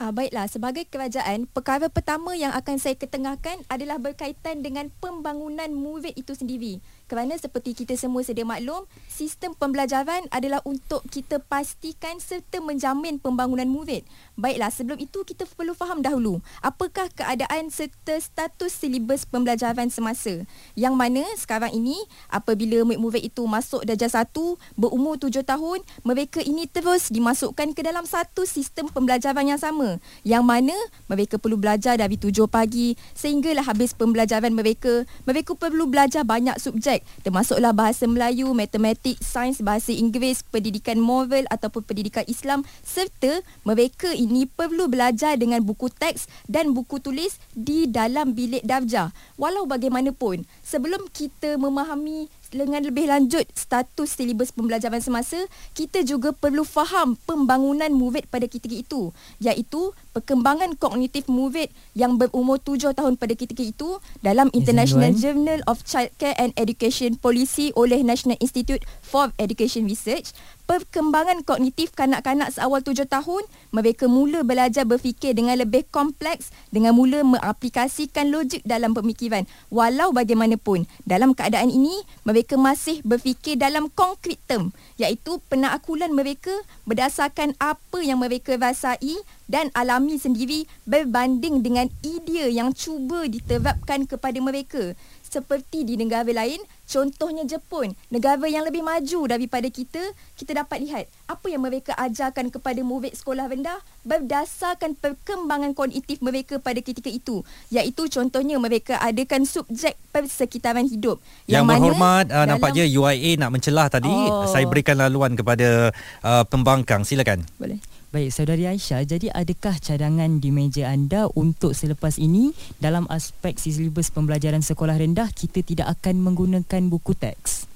Uh, 0.00 0.10
baiklah, 0.16 0.48
sebagai 0.48 0.88
kerajaan, 0.88 1.44
perkara 1.44 1.92
pertama 1.92 2.32
yang 2.32 2.56
akan 2.56 2.80
saya 2.80 2.96
ketengahkan 2.96 3.60
adalah 3.68 4.00
berkaitan 4.00 4.64
dengan 4.64 4.88
pembangunan 4.96 5.68
murid 5.70 6.16
itu 6.16 6.32
sendiri 6.32 6.80
kerana 7.04 7.36
seperti 7.36 7.74
kita 7.74 7.98
semua 7.98 8.24
sedia 8.24 8.46
maklum, 8.46 8.86
sistem 9.10 9.52
pembelajaran 9.52 10.24
adalah 10.32 10.64
untuk 10.64 11.04
kita 11.10 11.42
pastikan 11.42 12.16
serta 12.22 12.62
menjamin 12.64 13.20
pembangunan 13.20 13.66
murid. 13.68 14.06
Baiklah, 14.38 14.72
sebelum 14.72 14.96
itu 14.96 15.20
kita 15.26 15.44
perlu 15.50 15.76
faham 15.76 16.00
dahulu 16.00 16.38
apakah 16.62 17.10
keadaan 17.12 17.68
serta 17.68 18.16
status 18.20 18.72
silibus 18.72 19.26
pembelajaran 19.26 19.90
semasa. 19.90 20.46
Yang 20.78 20.94
mana 20.94 21.22
sekarang 21.34 21.74
ini 21.74 21.98
apabila 22.30 22.86
murid-murid 22.86 23.26
itu 23.26 23.42
masuk 23.44 23.82
darjah 23.82 24.22
satu 24.22 24.56
berumur 24.78 25.18
tujuh 25.18 25.42
tahun, 25.42 25.82
mereka 26.06 26.40
ini 26.44 26.70
terus 26.70 27.10
dimasukkan 27.10 27.74
ke 27.74 27.82
dalam 27.82 28.06
satu 28.06 28.46
sistem 28.46 28.86
pembelajaran 28.86 29.44
yang 29.44 29.58
sama. 29.58 29.98
Yang 30.22 30.44
mana 30.46 30.76
mereka 31.10 31.36
perlu 31.40 31.58
belajar 31.58 31.98
dari 31.98 32.14
tujuh 32.14 32.46
pagi 32.46 32.94
sehinggalah 33.16 33.66
habis 33.66 33.96
pembelajaran 33.96 34.54
mereka. 34.54 35.02
Mereka 35.26 35.58
perlu 35.58 35.90
belajar 35.90 36.22
banyak 36.22 36.56
subjek 36.60 36.93
subjek 36.94 37.02
termasuklah 37.26 37.72
bahasa 37.72 38.04
Melayu, 38.06 38.52
matematik, 38.52 39.18
sains, 39.18 39.58
bahasa 39.58 39.90
Inggeris, 39.90 40.44
pendidikan 40.46 41.00
moral 41.00 41.48
ataupun 41.50 41.82
pendidikan 41.82 42.22
Islam 42.28 42.62
serta 42.84 43.40
mereka 43.64 44.12
ini 44.12 44.44
perlu 44.46 44.86
belajar 44.86 45.34
dengan 45.40 45.64
buku 45.64 45.88
teks 45.90 46.28
dan 46.46 46.76
buku 46.76 47.00
tulis 47.00 47.40
di 47.56 47.88
dalam 47.88 48.36
bilik 48.36 48.62
darjah. 48.62 49.10
Walau 49.40 49.64
bagaimanapun, 49.64 50.44
sebelum 50.62 51.08
kita 51.10 51.56
memahami 51.56 52.28
dengan 52.54 52.86
lebih 52.86 53.10
lanjut 53.10 53.42
status 53.52 54.14
silibus 54.14 54.54
pembelajaran 54.54 55.02
semasa, 55.02 55.42
kita 55.74 56.06
juga 56.06 56.30
perlu 56.30 56.62
faham 56.62 57.18
pembangunan 57.26 57.90
murid 57.90 58.30
pada 58.30 58.46
ketika 58.46 58.72
itu, 58.72 59.10
iaitu 59.42 59.90
perkembangan 60.14 60.78
kognitif 60.78 61.26
murid 61.26 61.68
yang 61.98 62.14
berumur 62.14 62.62
tujuh 62.62 62.94
tahun 62.94 63.18
pada 63.18 63.34
ketika 63.34 63.60
itu 63.66 63.98
dalam 64.22 64.48
International 64.54 65.10
Journal 65.10 65.60
of 65.66 65.82
Childcare 65.82 66.38
and 66.38 66.54
Education 66.54 67.18
Policy 67.18 67.74
oleh 67.74 68.06
National 68.06 68.38
Institute 68.38 68.86
for 69.02 69.34
Education 69.42 69.90
Research 69.90 70.30
perkembangan 70.64 71.44
kognitif 71.44 71.92
kanak-kanak 71.92 72.48
seawal 72.52 72.80
tujuh 72.80 73.04
tahun, 73.04 73.44
mereka 73.70 74.08
mula 74.08 74.40
belajar 74.40 74.88
berfikir 74.88 75.36
dengan 75.36 75.60
lebih 75.60 75.84
kompleks 75.92 76.50
dengan 76.72 76.96
mula 76.96 77.20
mengaplikasikan 77.22 78.32
logik 78.32 78.64
dalam 78.64 78.96
pemikiran. 78.96 79.44
Walau 79.68 80.10
bagaimanapun, 80.16 80.88
dalam 81.04 81.36
keadaan 81.36 81.68
ini, 81.68 81.92
mereka 82.24 82.56
masih 82.56 83.04
berfikir 83.04 83.60
dalam 83.60 83.92
konkret 83.92 84.40
term, 84.48 84.72
iaitu 84.96 85.38
penakakulan 85.52 86.12
mereka 86.12 86.52
berdasarkan 86.88 87.52
apa 87.60 88.00
yang 88.00 88.20
mereka 88.20 88.56
rasai 88.56 89.20
dan 89.44 89.68
alami 89.76 90.16
sendiri 90.16 90.64
berbanding 90.88 91.60
dengan 91.60 91.92
idea 92.00 92.48
yang 92.48 92.72
cuba 92.72 93.28
diterapkan 93.28 94.08
kepada 94.08 94.40
mereka 94.40 94.96
seperti 95.40 95.88
di 95.88 95.94
negara 95.96 96.28
lain 96.28 96.60
contohnya 96.84 97.48
Jepun 97.48 97.96
negara 98.12 98.44
yang 98.44 98.62
lebih 98.68 98.84
maju 98.84 99.20
daripada 99.24 99.66
kita 99.72 100.02
kita 100.36 100.62
dapat 100.62 100.84
lihat 100.84 101.04
apa 101.24 101.46
yang 101.48 101.64
mereka 101.64 101.96
ajarkan 101.96 102.52
kepada 102.52 102.84
murid 102.84 103.16
sekolah 103.16 103.48
rendah 103.48 103.80
berdasarkan 104.04 104.92
perkembangan 105.00 105.72
kognitif 105.72 106.20
mereka 106.20 106.60
pada 106.60 106.78
ketika 106.84 107.08
itu 107.08 107.40
iaitu 107.72 108.06
contohnya 108.12 108.60
mereka 108.60 109.00
adakan 109.00 109.48
subjek 109.48 109.96
persekitaran 110.12 110.84
hidup 110.84 111.18
Yang, 111.48 111.64
mana 111.64 111.94
berhormat 111.94 112.26
uh, 112.28 112.44
nampaknya 112.44 112.84
UIA 112.84 113.38
nak 113.38 113.50
mencelah 113.54 113.86
tadi. 113.88 114.10
Oh. 114.10 114.44
Saya 114.50 114.66
berikan 114.66 114.98
laluan 114.98 115.38
kepada 115.38 115.94
uh, 116.22 116.44
pembangkang. 116.46 117.06
Silakan. 117.06 117.46
boleh 117.56 117.78
Baik, 118.14 118.30
Saudari 118.30 118.62
Aisyah, 118.70 119.02
jadi 119.10 119.26
adakah 119.34 119.74
cadangan 119.82 120.38
di 120.38 120.54
meja 120.54 120.86
anda 120.86 121.26
untuk 121.34 121.74
selepas 121.74 122.14
ini 122.14 122.54
dalam 122.78 123.10
aspek 123.10 123.58
silibus 123.58 124.14
pembelajaran 124.14 124.62
sekolah 124.62 124.94
rendah 125.02 125.34
kita 125.34 125.66
tidak 125.66 125.98
akan 125.98 126.22
menggunakan 126.22 126.82
buku 126.86 127.18
teks? 127.18 127.73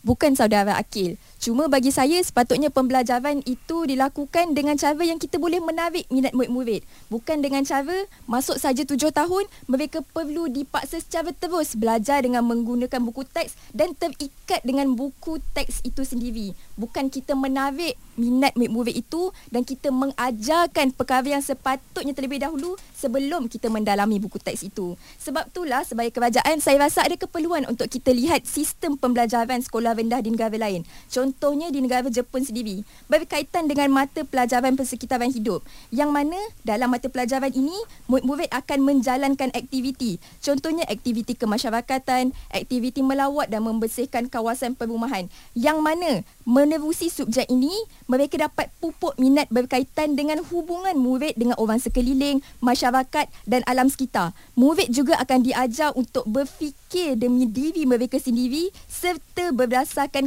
Bukan 0.00 0.32
saudara 0.32 0.80
Akil. 0.80 1.20
Cuma 1.40 1.68
bagi 1.68 1.92
saya 1.92 2.20
sepatutnya 2.20 2.68
pembelajaran 2.68 3.40
itu 3.44 3.84
dilakukan 3.88 4.52
dengan 4.56 4.76
cara 4.76 5.00
yang 5.04 5.16
kita 5.16 5.36
boleh 5.36 5.60
menarik 5.60 6.04
minat 6.08 6.36
murid-murid. 6.36 6.84
Bukan 7.12 7.40
dengan 7.40 7.64
cara 7.64 8.08
masuk 8.24 8.56
saja 8.60 8.84
tujuh 8.84 9.12
tahun 9.12 9.44
mereka 9.68 10.04
perlu 10.12 10.48
dipaksa 10.48 11.00
secara 11.00 11.32
terus 11.36 11.76
belajar 11.76 12.24
dengan 12.24 12.44
menggunakan 12.44 13.00
buku 13.00 13.24
teks 13.28 13.56
dan 13.76 13.92
terikat 13.96 14.60
dengan 14.64 14.92
buku 14.92 15.40
teks 15.52 15.84
itu 15.84 16.04
sendiri. 16.04 16.56
Bukan 16.80 17.08
kita 17.12 17.36
menarik 17.36 17.96
minat 18.20 18.52
murid-murid 18.56 19.00
itu 19.00 19.32
dan 19.48 19.64
kita 19.64 19.88
mengajarkan 19.88 20.92
perkara 20.92 21.24
yang 21.24 21.44
sepatutnya 21.44 22.12
terlebih 22.12 22.40
dahulu 22.40 22.76
sebelum 22.92 23.48
kita 23.48 23.72
mendalami 23.72 24.20
buku 24.20 24.36
teks 24.36 24.60
itu. 24.64 24.92
Sebab 25.24 25.48
itulah 25.48 25.84
sebagai 25.88 26.12
kerajaan 26.12 26.60
saya 26.60 26.84
rasa 26.84 27.00
ada 27.00 27.16
keperluan 27.16 27.64
untuk 27.64 27.88
kita 27.88 28.12
lihat 28.12 28.44
sistem 28.44 29.00
pembelajaran 29.00 29.64
sekolah 29.64 29.89
rendah 29.94 30.20
di 30.20 30.30
negara 30.32 30.54
lain. 30.56 30.86
Contohnya 31.10 31.72
di 31.72 31.80
negara 31.82 32.06
Jepun 32.10 32.44
sendiri 32.44 32.82
berkaitan 33.06 33.66
dengan 33.66 33.90
mata 33.90 34.22
pelajaran 34.26 34.74
persekitaran 34.74 35.30
hidup 35.32 35.64
yang 35.90 36.10
mana 36.10 36.36
dalam 36.66 36.90
mata 36.90 37.06
pelajaran 37.06 37.50
ini 37.54 37.74
murid-murid 38.06 38.50
akan 38.50 38.78
menjalankan 38.84 39.50
aktiviti. 39.56 40.20
Contohnya 40.40 40.84
aktiviti 40.86 41.34
kemasyarakatan, 41.34 42.34
aktiviti 42.50 43.00
melawat 43.00 43.50
dan 43.50 43.64
membersihkan 43.66 44.26
kawasan 44.30 44.76
perumahan 44.76 45.26
yang 45.54 45.80
mana 45.80 46.22
menerusi 46.46 47.10
subjek 47.10 47.46
ini 47.46 47.72
mereka 48.10 48.36
dapat 48.40 48.70
pupuk 48.82 49.14
minat 49.16 49.46
berkaitan 49.54 50.18
dengan 50.18 50.42
hubungan 50.50 50.98
murid 50.98 51.38
dengan 51.38 51.54
orang 51.56 51.78
sekeliling, 51.78 52.42
masyarakat 52.58 53.30
dan 53.46 53.62
alam 53.70 53.86
sekitar. 53.86 54.34
Murid 54.58 54.90
juga 54.90 55.16
akan 55.22 55.46
diajar 55.46 55.94
untuk 55.94 56.26
berfikir 56.26 57.14
demi 57.14 57.46
diri 57.46 57.86
mereka 57.86 58.18
sendiri 58.18 58.74
serta 58.90 59.54
berdasarkan 59.54 59.79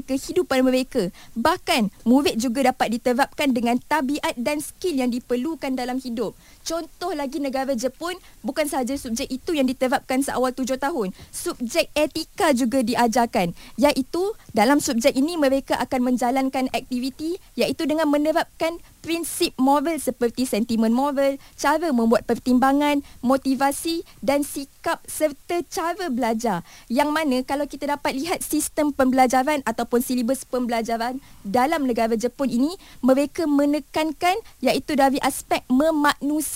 kehidupan 0.05 0.63
mereka. 0.63 1.10
Bahkan, 1.36 1.91
murid 2.07 2.39
juga 2.39 2.72
dapat 2.72 2.98
diterapkan 3.00 3.51
dengan 3.51 3.77
tabiat 3.81 4.33
dan 4.39 4.63
skill 4.63 5.01
yang 5.01 5.12
diperlukan 5.12 5.75
dalam 5.75 6.00
hidup. 6.00 6.38
Contoh 6.63 7.12
lagi 7.12 7.43
negara 7.43 7.75
Jepun, 7.75 8.15
bukan 8.39 8.63
sahaja 8.72 8.96
subjek 8.96 9.27
itu 9.27 9.51
yang 9.51 9.67
diterapkan 9.67 10.24
seawal 10.24 10.55
tujuh 10.55 10.79
tahun. 10.79 11.12
Subjek 11.27 11.91
etika 11.91 12.55
juga 12.55 12.79
diajarkan. 12.79 13.51
Iaitu, 13.75 14.32
dalam 14.55 14.79
subjek 14.79 15.12
ini 15.12 15.36
mereka 15.36 15.75
akan 15.75 16.15
menjalankan 16.15 16.72
aktiviti 16.72 17.36
iaitu 17.60 17.84
dengan 17.84 18.08
menerapkan 18.08 18.79
prinsip 19.03 19.51
moral 19.60 20.00
seperti 20.00 20.48
sentimen 20.48 20.96
moral, 20.96 21.36
cara 21.60 21.91
membuat 21.91 22.24
pertimbangan, 22.24 23.03
motivasi 23.20 24.08
dan 24.24 24.48
sikap 24.48 25.03
serta 25.03 25.60
cara 25.67 26.08
belajar. 26.08 26.63
Yang 26.88 27.10
mana 27.12 27.38
kalau 27.43 27.67
kita 27.67 27.91
dapat 27.91 28.15
lihat 28.15 28.39
sistem 28.39 28.96
pembelajaran 28.96 29.60
ataupun 29.67 30.00
silibus 30.00 30.48
pembelajaran 30.48 31.20
dalam 31.43 31.84
negara 31.84 32.15
Jepun 32.15 32.48
ini, 32.48 32.72
mereka 33.03 33.43
menekankan 33.43 34.39
iaitu 34.63 34.96
dari 34.96 35.20
aspek 35.20 35.60
memanusiakan 35.67 36.52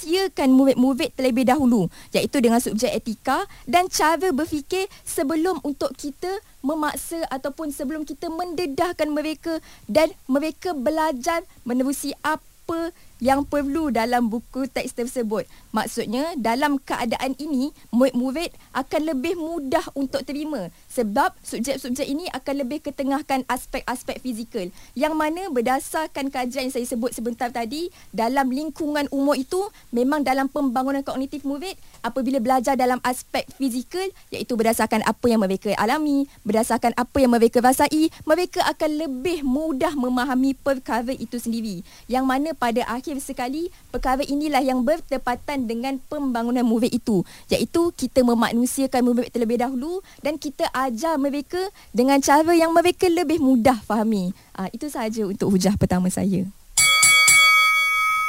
murid-murid 0.52 1.16
terlebih 1.16 1.48
dahulu, 1.48 1.88
iaitu 2.14 2.38
dengan 2.44 2.62
subjek 2.62 2.94
etika 2.94 3.48
dan 3.66 3.88
cara 3.88 4.30
berfikir 4.36 4.86
sebelum 5.08 5.58
untuk 5.64 5.94
kita 5.96 6.30
memaksa 6.66 7.24
ataupun 7.32 7.72
sebelum 7.72 8.04
kita 8.04 8.28
mendedahkan 8.28 9.08
mereka 9.08 9.64
dan 9.88 10.12
mereka 10.28 10.76
belajar 10.76 11.46
menerusi 11.64 12.12
apa 12.22 12.92
yang 13.18 13.48
perlu 13.48 13.90
dalam 13.90 14.30
buku 14.30 14.70
teks 14.70 14.94
tersebut. 14.94 15.48
Maksudnya 15.74 16.38
dalam 16.38 16.78
keadaan 16.78 17.34
ini 17.40 17.74
murid-murid 17.90 18.54
akan 18.76 19.02
lebih 19.10 19.40
mudah 19.40 19.88
untuk 19.98 20.22
terima 20.28 20.70
sebab 20.98 21.30
subjek-subjek 21.46 22.10
ini 22.10 22.26
akan 22.34 22.66
lebih 22.66 22.82
ketengahkan 22.82 23.46
aspek-aspek 23.46 24.18
fizikal 24.18 24.66
yang 24.98 25.14
mana 25.14 25.54
berdasarkan 25.54 26.34
kajian 26.34 26.68
yang 26.68 26.74
saya 26.74 26.90
sebut 26.90 27.14
sebentar 27.14 27.54
tadi 27.54 27.94
dalam 28.10 28.50
lingkungan 28.50 29.06
umur 29.14 29.38
itu 29.38 29.62
memang 29.94 30.26
dalam 30.26 30.50
pembangunan 30.50 31.06
kognitif 31.06 31.46
murid 31.46 31.78
apabila 32.02 32.42
belajar 32.42 32.74
dalam 32.74 32.98
aspek 33.06 33.46
fizikal 33.56 34.10
iaitu 34.34 34.58
berdasarkan 34.58 35.06
apa 35.06 35.26
yang 35.30 35.40
mereka 35.40 35.72
alami, 35.78 36.26
berdasarkan 36.42 36.98
apa 36.98 37.18
yang 37.22 37.32
mereka 37.32 37.62
rasai, 37.62 38.10
mereka 38.26 38.66
akan 38.66 38.92
lebih 38.98 39.46
mudah 39.46 39.94
memahami 39.94 40.58
perkara 40.58 41.14
itu 41.14 41.38
sendiri. 41.38 41.86
Yang 42.10 42.26
mana 42.26 42.50
pada 42.58 42.84
akhir 42.90 43.22
sekali 43.22 43.70
perkara 43.94 44.26
inilah 44.26 44.66
yang 44.66 44.82
bertepatan 44.82 45.70
dengan 45.70 46.02
pembangunan 46.10 46.66
murid 46.66 46.92
itu 46.92 47.22
iaitu 47.48 47.94
kita 47.94 48.26
memanusiakan 48.26 49.02
murid 49.06 49.30
terlebih 49.30 49.62
dahulu 49.62 50.02
dan 50.26 50.36
kita 50.42 50.66
ajar 50.88 51.20
mereka 51.20 51.60
dengan 51.92 52.24
cara 52.24 52.56
yang 52.56 52.72
mereka 52.72 53.12
lebih 53.12 53.44
mudah 53.44 53.78
fahami. 53.84 54.32
Ah 54.56 54.72
itu 54.72 54.88
sahaja 54.88 55.28
untuk 55.28 55.52
hujah 55.52 55.76
pertama 55.76 56.08
saya. 56.08 56.48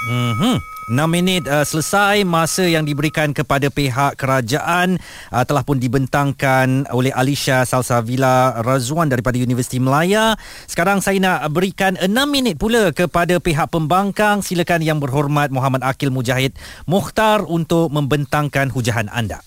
Mhm. 0.08 0.78
6 0.88 1.04
minit 1.04 1.44
uh, 1.44 1.68
selesai 1.68 2.24
masa 2.24 2.64
yang 2.64 2.80
diberikan 2.80 3.36
kepada 3.36 3.68
pihak 3.68 4.16
kerajaan 4.16 4.96
uh, 5.28 5.44
telah 5.44 5.60
pun 5.60 5.76
dibentangkan 5.76 6.88
oleh 6.88 7.12
Alisha 7.12 7.68
Salsavila 7.68 8.64
Razwan 8.64 9.12
daripada 9.12 9.36
Universiti 9.36 9.76
Melaya. 9.76 10.40
Sekarang 10.64 11.04
saya 11.04 11.20
nak 11.20 11.52
berikan 11.52 11.92
6 12.00 12.08
minit 12.24 12.56
pula 12.56 12.88
kepada 12.96 13.36
pihak 13.36 13.68
pembangkang. 13.68 14.40
Silakan 14.40 14.80
yang 14.80 14.96
berhormat 14.96 15.52
Muhammad 15.52 15.84
Akil 15.84 16.08
Mujahid 16.08 16.56
Mukhtar 16.88 17.44
untuk 17.44 17.92
membentangkan 17.92 18.72
hujahan 18.72 19.12
anda. 19.12 19.44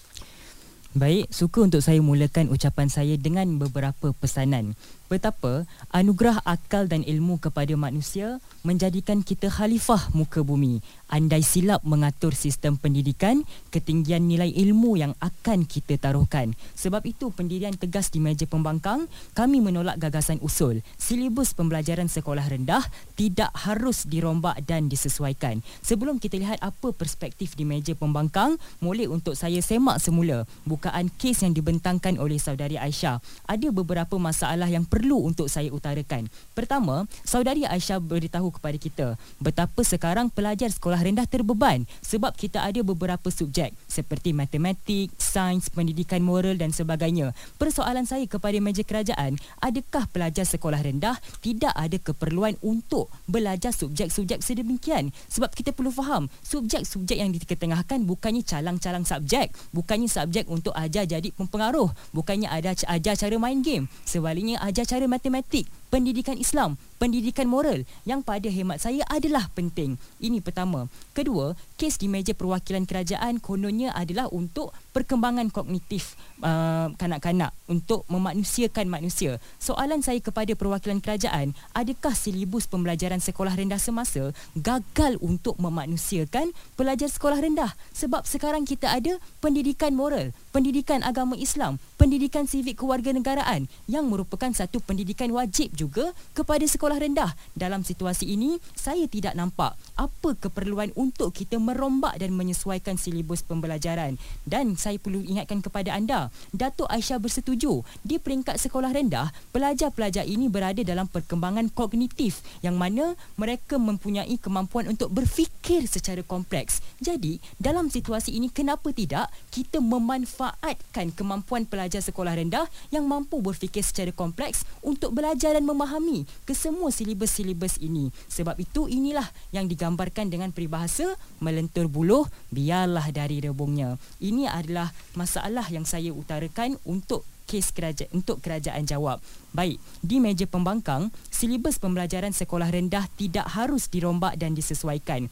Baik, 0.91 1.31
suka 1.31 1.63
untuk 1.63 1.79
saya 1.79 2.03
mulakan 2.03 2.51
ucapan 2.51 2.91
saya 2.91 3.15
dengan 3.15 3.47
beberapa 3.55 4.11
pesanan. 4.11 4.75
Betapa 5.11 5.67
anugerah 5.91 6.39
akal 6.47 6.87
dan 6.87 7.03
ilmu 7.03 7.35
kepada 7.43 7.75
manusia 7.75 8.39
menjadikan 8.63 9.19
kita 9.19 9.51
khalifah 9.51 10.07
muka 10.15 10.39
bumi. 10.39 10.79
Andai 11.11 11.43
silap 11.43 11.83
mengatur 11.83 12.31
sistem 12.31 12.79
pendidikan, 12.79 13.43
ketinggian 13.75 14.23
nilai 14.23 14.47
ilmu 14.47 14.95
yang 14.95 15.11
akan 15.19 15.67
kita 15.67 15.99
taruhkan. 15.99 16.55
Sebab 16.79 17.03
itu 17.03 17.27
pendirian 17.35 17.75
tegas 17.75 18.07
di 18.07 18.23
meja 18.23 18.47
pembangkang, 18.47 19.11
kami 19.35 19.59
menolak 19.59 19.99
gagasan 19.99 20.39
usul. 20.39 20.79
Silibus 20.95 21.51
pembelajaran 21.51 22.07
sekolah 22.07 22.47
rendah 22.47 22.87
tidak 23.19 23.51
harus 23.51 24.07
dirombak 24.07 24.63
dan 24.63 24.87
disesuaikan. 24.87 25.59
Sebelum 25.83 26.23
kita 26.23 26.39
lihat 26.39 26.63
apa 26.63 26.95
perspektif 26.95 27.59
di 27.59 27.67
meja 27.67 27.91
pembangkang, 27.99 28.55
boleh 28.79 29.11
untuk 29.11 29.35
saya 29.35 29.59
semak 29.59 29.99
semula 29.99 30.47
bukaan 30.63 31.11
kes 31.19 31.43
yang 31.43 31.51
dibentangkan 31.51 32.15
oleh 32.15 32.39
saudari 32.39 32.79
Aisyah. 32.79 33.19
Ada 33.51 33.67
beberapa 33.75 34.15
masalah 34.15 34.71
yang 34.71 34.87
perlu 34.87 35.00
untuk 35.09 35.49
saya 35.49 35.73
utarakan. 35.73 36.29
Pertama, 36.53 37.09
saudari 37.25 37.65
Aisyah 37.65 37.97
beritahu 37.97 38.53
kepada 38.53 38.77
kita 38.77 39.07
betapa 39.41 39.81
sekarang 39.81 40.29
pelajar 40.29 40.69
sekolah 40.69 41.01
rendah 41.01 41.25
terbeban 41.25 41.89
sebab 42.05 42.35
kita 42.37 42.61
ada 42.61 42.85
beberapa 42.85 43.31
subjek 43.33 43.73
seperti 43.89 44.35
matematik, 44.35 45.09
sains, 45.17 45.71
pendidikan 45.71 46.21
moral 46.21 46.59
dan 46.59 46.69
sebagainya. 46.75 47.31
Persoalan 47.57 48.03
saya 48.03 48.27
kepada 48.27 48.59
meja 48.59 48.83
kerajaan, 48.83 49.39
adakah 49.63 50.05
pelajar 50.11 50.43
sekolah 50.43 50.83
rendah 50.83 51.15
tidak 51.39 51.71
ada 51.73 51.97
keperluan 51.97 52.59
untuk 52.59 53.07
belajar 53.25 53.71
subjek-subjek 53.71 54.43
sedemikian? 54.43 55.09
Sebab 55.31 55.55
kita 55.55 55.71
perlu 55.71 55.89
faham, 55.89 56.27
subjek-subjek 56.43 57.17
yang 57.17 57.31
diketengahkan 57.31 58.03
bukannya 58.03 58.43
calang-calang 58.43 59.07
subjek, 59.07 59.55
bukannya 59.71 60.11
subjek 60.11 60.51
untuk 60.51 60.75
ajar 60.75 61.07
jadi 61.07 61.29
pempengaruh, 61.31 61.91
bukannya 62.11 62.51
ada 62.51 62.75
ajar 62.75 63.15
cara 63.15 63.35
main 63.39 63.63
game. 63.63 63.87
Sebaliknya 64.03 64.59
ajar 64.59 64.83
cara 64.91 65.07
matematik, 65.07 65.71
pendidikan 65.91 66.39
Islam, 66.39 66.79
pendidikan 66.95 67.51
moral 67.51 67.83
yang 68.07 68.23
pada 68.23 68.47
hemat 68.47 68.79
saya 68.79 69.03
adalah 69.11 69.51
penting. 69.51 69.99
Ini 70.23 70.39
pertama. 70.39 70.87
Kedua, 71.11 71.51
kes 71.75 71.99
di 71.99 72.07
meja 72.07 72.31
perwakilan 72.31 72.87
kerajaan 72.87 73.43
kononnya 73.43 73.91
adalah 73.91 74.31
untuk 74.31 74.71
perkembangan 74.95 75.51
kognitif 75.51 76.15
uh, 76.39 76.95
kanak-kanak 76.95 77.51
untuk 77.67 78.07
memanusiakan 78.07 78.87
manusia. 78.87 79.43
Soalan 79.59 79.99
saya 79.99 80.23
kepada 80.23 80.55
perwakilan 80.55 81.03
kerajaan, 81.03 81.51
adakah 81.75 82.15
silibus 82.15 82.71
pembelajaran 82.71 83.19
sekolah 83.19 83.51
rendah 83.51 83.77
semasa 83.77 84.31
gagal 84.55 85.19
untuk 85.19 85.59
memanusiakan 85.59 86.55
pelajar 86.79 87.11
sekolah 87.11 87.43
rendah? 87.43 87.75
Sebab 87.91 88.23
sekarang 88.23 88.63
kita 88.63 88.87
ada 88.87 89.19
pendidikan 89.43 89.91
moral, 89.91 90.31
pendidikan 90.55 91.03
agama 91.03 91.35
Islam, 91.35 91.75
pendidikan 91.99 92.47
sivik 92.47 92.79
kewarganegaraan 92.79 93.67
yang 93.91 94.07
merupakan 94.07 94.53
satu 94.55 94.79
pendidikan 94.79 95.27
wajib 95.35 95.73
juga 95.81 96.13
kepada 96.37 96.61
sekolah 96.61 97.01
rendah. 97.01 97.33
Dalam 97.57 97.81
situasi 97.81 98.29
ini, 98.29 98.61
saya 98.77 99.09
tidak 99.09 99.33
nampak 99.33 99.73
apa 99.97 100.29
keperluan 100.37 100.93
untuk 100.93 101.33
kita 101.33 101.57
merombak 101.57 102.21
dan 102.21 102.37
menyesuaikan 102.37 103.01
silibus 103.01 103.41
pembelajaran. 103.41 104.21
Dan 104.45 104.77
saya 104.77 105.01
perlu 105.01 105.25
ingatkan 105.25 105.65
kepada 105.65 105.97
anda, 105.97 106.29
Datuk 106.53 106.85
Aisyah 106.93 107.17
bersetuju 107.17 107.81
di 108.05 108.21
peringkat 108.21 108.61
sekolah 108.61 108.93
rendah, 108.93 109.33
pelajar-pelajar 109.49 110.29
ini 110.29 110.45
berada 110.51 110.85
dalam 110.85 111.09
perkembangan 111.09 111.73
kognitif 111.73 112.45
yang 112.61 112.77
mana 112.77 113.17
mereka 113.39 113.81
mempunyai 113.81 114.37
kemampuan 114.37 114.91
untuk 114.91 115.09
berfikir 115.09 115.89
secara 115.89 116.21
kompleks. 116.21 116.83
Jadi, 117.01 117.41
dalam 117.57 117.89
situasi 117.89 118.37
ini 118.37 118.51
kenapa 118.51 118.93
tidak 118.93 119.31
kita 119.49 119.79
memanfaatkan 119.79 121.15
kemampuan 121.15 121.65
pelajar 121.65 122.03
sekolah 122.03 122.35
rendah 122.35 122.67
yang 122.91 123.07
mampu 123.07 123.39
berfikir 123.39 123.81
secara 123.81 124.11
kompleks 124.11 124.67
untuk 124.83 125.15
belajar 125.15 125.55
dan 125.55 125.63
memahami 125.71 126.27
kesemua 126.43 126.91
silibus-silibus 126.91 127.79
ini. 127.79 128.11
Sebab 128.27 128.59
itu 128.59 128.91
inilah 128.91 129.25
yang 129.55 129.65
digambarkan 129.65 130.27
dengan 130.27 130.51
peribahasa 130.51 131.15
melentur 131.39 131.87
buluh 131.87 132.27
biarlah 132.51 133.07
dari 133.15 133.39
rebungnya. 133.39 133.95
Ini 134.19 134.51
adalah 134.51 134.91
masalah 135.15 135.65
yang 135.71 135.87
saya 135.87 136.11
utarakan 136.11 136.75
untuk 136.83 137.23
kes 137.51 137.75
kerajaan 137.75 138.07
untuk 138.15 138.39
kerajaan 138.39 138.87
jawab. 138.87 139.19
Baik, 139.51 139.75
di 139.99 140.23
meja 140.23 140.47
pembangkang, 140.47 141.11
silibus 141.27 141.75
pembelajaran 141.75 142.31
sekolah 142.31 142.71
rendah 142.71 143.03
tidak 143.19 143.43
harus 143.51 143.91
dirombak 143.91 144.39
dan 144.39 144.55
disesuaikan. 144.55 145.27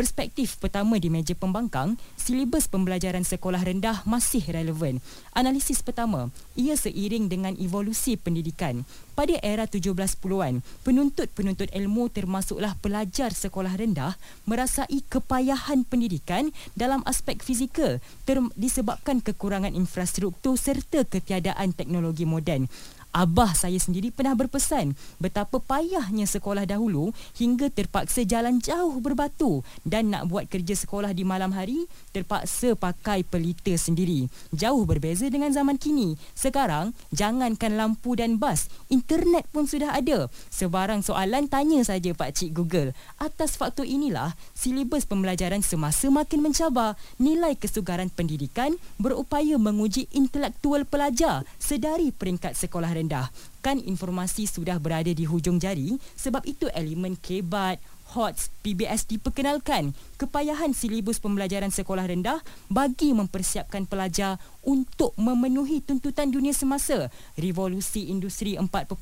Perspektif 0.00 0.56
pertama 0.56 0.96
di 0.96 1.12
meja 1.12 1.36
pembangkang, 1.36 2.00
silibus 2.16 2.64
pembelajaran 2.72 3.20
sekolah 3.20 3.60
rendah 3.60 4.00
masih 4.08 4.40
relevan. 4.48 4.96
Analisis 5.36 5.84
pertama, 5.84 6.32
ia 6.56 6.72
seiring 6.72 7.28
dengan 7.28 7.52
evolusi 7.60 8.16
pendidikan. 8.16 8.88
Pada 9.12 9.36
era 9.44 9.68
17puluhan, 9.68 10.64
penuntut-penuntut 10.88 11.68
ilmu 11.76 12.08
termasuklah 12.08 12.80
pelajar 12.80 13.36
sekolah 13.36 13.76
rendah 13.76 14.16
merasai 14.48 15.04
kepayahan 15.04 15.84
pendidikan 15.84 16.48
dalam 16.72 17.04
aspek 17.04 17.44
fizikal 17.44 18.00
ter- 18.24 18.40
disebabkan 18.56 19.20
kekurangan 19.20 19.76
infrastruktur 19.76 20.56
serta 20.56 21.04
ketiadaan 21.04 21.76
teknologi 21.76 22.24
moden. 22.24 22.72
Abah 23.10 23.58
saya 23.58 23.74
sendiri 23.74 24.14
pernah 24.14 24.38
berpesan 24.38 24.94
betapa 25.18 25.58
payahnya 25.58 26.30
sekolah 26.30 26.62
dahulu 26.62 27.10
hingga 27.34 27.66
terpaksa 27.66 28.22
jalan 28.22 28.62
jauh 28.62 29.02
berbatu 29.02 29.66
dan 29.82 30.14
nak 30.14 30.30
buat 30.30 30.46
kerja 30.46 30.78
sekolah 30.78 31.10
di 31.10 31.26
malam 31.26 31.50
hari 31.50 31.90
terpaksa 32.14 32.78
pakai 32.78 33.26
pelita 33.26 33.74
sendiri. 33.74 34.30
Jauh 34.54 34.86
berbeza 34.86 35.26
dengan 35.26 35.50
zaman 35.50 35.74
kini. 35.74 36.14
Sekarang 36.38 36.94
jangankan 37.10 37.74
lampu 37.74 38.14
dan 38.14 38.38
bas, 38.38 38.70
internet 38.86 39.42
pun 39.50 39.66
sudah 39.66 39.90
ada. 39.90 40.30
Sebarang 40.54 41.02
soalan 41.02 41.50
tanya 41.50 41.82
saja 41.82 42.14
Pak 42.14 42.30
Cik 42.30 42.54
Google. 42.54 42.94
Atas 43.18 43.58
faktor 43.58 43.90
inilah 43.90 44.38
silibus 44.54 45.02
pembelajaran 45.02 45.66
semasa 45.66 46.06
makin 46.14 46.46
mencabar. 46.46 46.94
Nilai 47.18 47.58
kesugaran 47.58 48.06
pendidikan 48.06 48.78
berupaya 49.02 49.58
menguji 49.58 50.06
intelektual 50.14 50.86
pelajar 50.86 51.42
sedari 51.58 52.14
peringkat 52.14 52.54
sekolah 52.54 52.99
rendah. 53.00 53.32
Kan 53.64 53.80
informasi 53.80 54.44
sudah 54.44 54.76
berada 54.76 55.08
di 55.08 55.24
hujung 55.24 55.56
jari 55.56 55.96
sebab 56.20 56.44
itu 56.44 56.68
elemen 56.76 57.16
kebat, 57.16 57.80
HOTS, 58.12 58.50
PBS 58.60 59.06
diperkenalkan. 59.06 59.94
Kepayahan 60.18 60.74
silibus 60.74 61.22
pembelajaran 61.22 61.70
sekolah 61.70 62.04
rendah 62.10 62.42
bagi 62.68 63.16
mempersiapkan 63.16 63.86
pelajar 63.88 64.36
untuk 64.60 65.16
memenuhi 65.16 65.80
tuntutan 65.80 66.28
dunia 66.28 66.52
semasa, 66.52 67.08
revolusi 67.36 68.12
industri 68.12 68.56
4.0, 68.60 68.96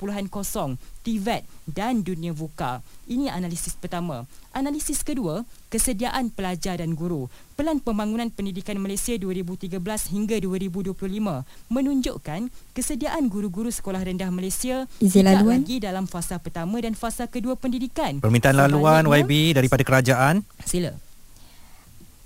TVET 1.02 1.42
dan 1.66 2.02
dunia 2.06 2.30
VUCA. 2.30 2.80
Ini 3.10 3.32
analisis 3.32 3.74
pertama. 3.74 4.28
Analisis 4.54 5.02
kedua, 5.02 5.42
kesediaan 5.68 6.30
pelajar 6.30 6.78
dan 6.78 6.94
guru. 6.94 7.26
Pelan 7.58 7.82
Pembangunan 7.82 8.30
Pendidikan 8.30 8.78
Malaysia 8.78 9.18
2013 9.18 9.82
hingga 10.14 10.36
2025 10.38 10.94
menunjukkan 11.66 12.40
kesediaan 12.70 13.26
guru-guru 13.26 13.70
sekolah 13.74 13.98
rendah 13.98 14.30
Malaysia 14.30 14.86
Izin 15.02 15.26
tidak 15.26 15.42
laluan. 15.42 15.66
lagi 15.66 15.76
dalam 15.82 16.04
fasa 16.06 16.38
pertama 16.38 16.78
dan 16.78 16.94
fasa 16.94 17.26
kedua 17.26 17.58
pendidikan. 17.58 18.22
Permintaan 18.22 18.54
laluan 18.54 19.10
YB 19.10 19.58
daripada 19.58 19.82
kerajaan. 19.82 20.46
Sila. 20.62 21.07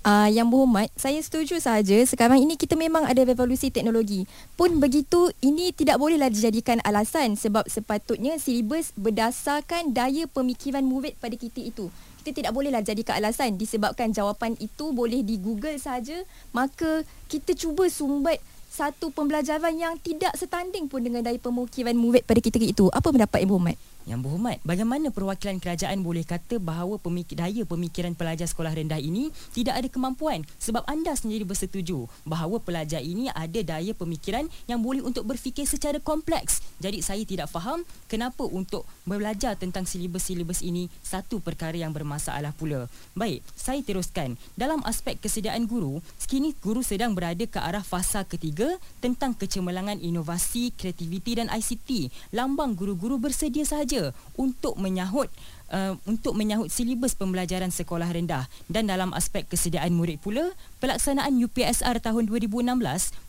Uh, 0.03 0.27
yang 0.27 0.51
berhormat, 0.51 0.91
saya 0.99 1.15
setuju 1.23 1.63
saja 1.63 1.95
sekarang 2.03 2.35
ini 2.43 2.59
kita 2.59 2.75
memang 2.75 3.07
ada 3.07 3.23
revolusi 3.23 3.71
teknologi. 3.71 4.27
Pun 4.59 4.83
begitu, 4.83 5.31
ini 5.39 5.71
tidak 5.71 5.95
bolehlah 5.95 6.27
dijadikan 6.27 6.83
alasan 6.83 7.39
sebab 7.39 7.63
sepatutnya 7.71 8.35
silibus 8.35 8.91
berdasarkan 8.99 9.95
daya 9.95 10.27
pemikiran 10.27 10.83
murid 10.83 11.15
pada 11.23 11.39
kita 11.39 11.63
itu. 11.63 11.87
Kita 12.19 12.35
tidak 12.35 12.51
bolehlah 12.51 12.83
jadikan 12.83 13.15
alasan 13.15 13.55
disebabkan 13.55 14.11
jawapan 14.11 14.59
itu 14.59 14.91
boleh 14.91 15.23
di 15.23 15.39
Google 15.39 15.79
saja, 15.79 16.27
maka 16.51 17.07
kita 17.31 17.55
cuba 17.55 17.87
sumbat 17.87 18.43
satu 18.67 19.07
pembelajaran 19.07 19.71
yang 19.71 19.95
tidak 20.03 20.35
setanding 20.35 20.91
pun 20.91 20.99
dengan 20.99 21.23
daya 21.23 21.39
pemikiran 21.39 21.95
murid 21.95 22.27
pada 22.27 22.43
kita 22.43 22.59
itu. 22.59 22.91
Apa 22.91 23.07
pendapat 23.07 23.47
Yang 23.47 23.55
berhormat? 23.55 23.77
Yang 24.03 24.27
berhormat, 24.27 24.59
bagaimana 24.67 25.15
perwakilan 25.15 25.63
kerajaan 25.63 26.03
boleh 26.03 26.27
kata 26.27 26.59
bahawa 26.59 26.99
pemik- 26.99 27.31
daya 27.39 27.63
pemikiran 27.63 28.11
pelajar 28.11 28.43
sekolah 28.51 28.75
rendah 28.75 28.99
ini 28.99 29.31
tidak 29.55 29.79
ada 29.79 29.87
kemampuan? 29.87 30.43
Sebab 30.59 30.83
anda 30.91 31.15
sendiri 31.15 31.47
bersetuju 31.47 32.11
bahawa 32.27 32.59
pelajar 32.59 32.99
ini 32.99 33.31
ada 33.31 33.63
daya 33.63 33.95
pemikiran 33.95 34.51
yang 34.67 34.83
boleh 34.83 34.99
untuk 34.99 35.23
berfikir 35.23 35.63
secara 35.63 36.03
kompleks. 36.03 36.59
Jadi 36.83 36.99
saya 36.99 37.23
tidak 37.23 37.47
faham 37.47 37.87
kenapa 38.11 38.43
untuk 38.43 38.83
belajar 39.07 39.55
tentang 39.55 39.87
silibus-silibus 39.87 40.59
ini 40.67 40.91
satu 40.99 41.39
perkara 41.39 41.79
yang 41.79 41.95
bermasalah 41.95 42.51
pula. 42.51 42.91
Baik, 43.15 43.39
saya 43.55 43.79
teruskan. 43.79 44.35
Dalam 44.59 44.83
aspek 44.83 45.15
kesediaan 45.15 45.63
guru, 45.63 46.03
sekini 46.19 46.51
guru 46.59 46.83
sedang 46.83 47.15
berada 47.15 47.47
ke 47.47 47.59
arah 47.59 47.83
fasa 47.83 48.27
ketiga 48.27 48.67
tentang 48.99 49.31
kecemerlangan 49.31 50.03
inovasi, 50.03 50.75
kreativiti 50.75 51.39
dan 51.39 51.47
ICT. 51.47 52.11
Lambang 52.35 52.75
guru-guru 52.75 53.15
bersedia 53.15 53.63
sahaja 53.63 53.92
untuk 54.39 54.79
menyahut 54.79 55.29
uh, 55.73 55.97
untuk 56.05 56.37
menyahut 56.37 56.69
silibus 56.69 57.17
pembelajaran 57.17 57.73
sekolah 57.73 58.07
rendah 58.13 58.45
dan 58.69 58.85
dalam 58.85 59.09
aspek 59.17 59.49
kesediaan 59.49 59.91
murid 59.97 60.21
pula 60.21 60.53
pelaksanaan 60.79 61.33
UPSR 61.41 61.97
tahun 61.99 62.29
2016 62.29 62.69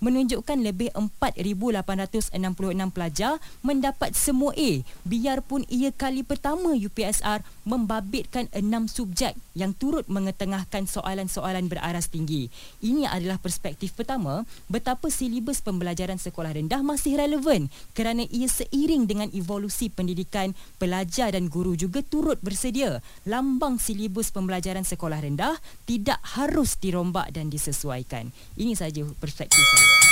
menunjukkan 0.05 0.59
lebih 0.61 0.93
4866 0.93 2.37
pelajar 2.93 3.41
mendapat 3.65 4.13
semua 4.13 4.53
A 4.55 4.85
biarpun 5.09 5.65
ia 5.73 5.91
kali 5.91 6.21
pertama 6.21 6.77
UPSR 6.77 7.41
membabitkan 7.65 8.53
enam 8.53 8.85
subjek 8.85 9.33
yang 9.57 9.73
turut 9.73 10.05
mengetengahkan 10.11 10.85
soalan-soalan 10.85 11.71
beraras 11.71 12.13
tinggi. 12.13 12.53
Ini 12.85 13.09
adalah 13.09 13.41
perspektif 13.41 13.97
pertama 13.97 14.45
betapa 14.69 15.09
silibus 15.09 15.65
pembelajaran 15.65 16.21
sekolah 16.21 16.53
rendah 16.53 16.85
masih 16.85 17.17
relevan 17.17 17.73
kerana 17.97 18.29
ia 18.29 18.51
seiring 18.51 19.09
dengan 19.09 19.29
evolusi 19.33 19.89
pendidikan 19.89 20.53
pelajar 20.77 21.33
dan 21.33 21.49
guru 21.49 21.79
juga 21.79 22.05
turut 22.05 22.34
bersedia. 22.41 23.03
Lambang 23.29 23.79
silibus 23.79 24.33
pembelajaran 24.33 24.87
sekolah 24.87 25.21
rendah 25.21 25.59
tidak 25.85 26.19
harus 26.35 26.81
dirombak 26.81 27.31
dan 27.31 27.53
disesuaikan. 27.53 28.33
Ini 28.57 28.75
saja 28.75 29.05
perspektif 29.21 29.63
saya. 29.63 30.04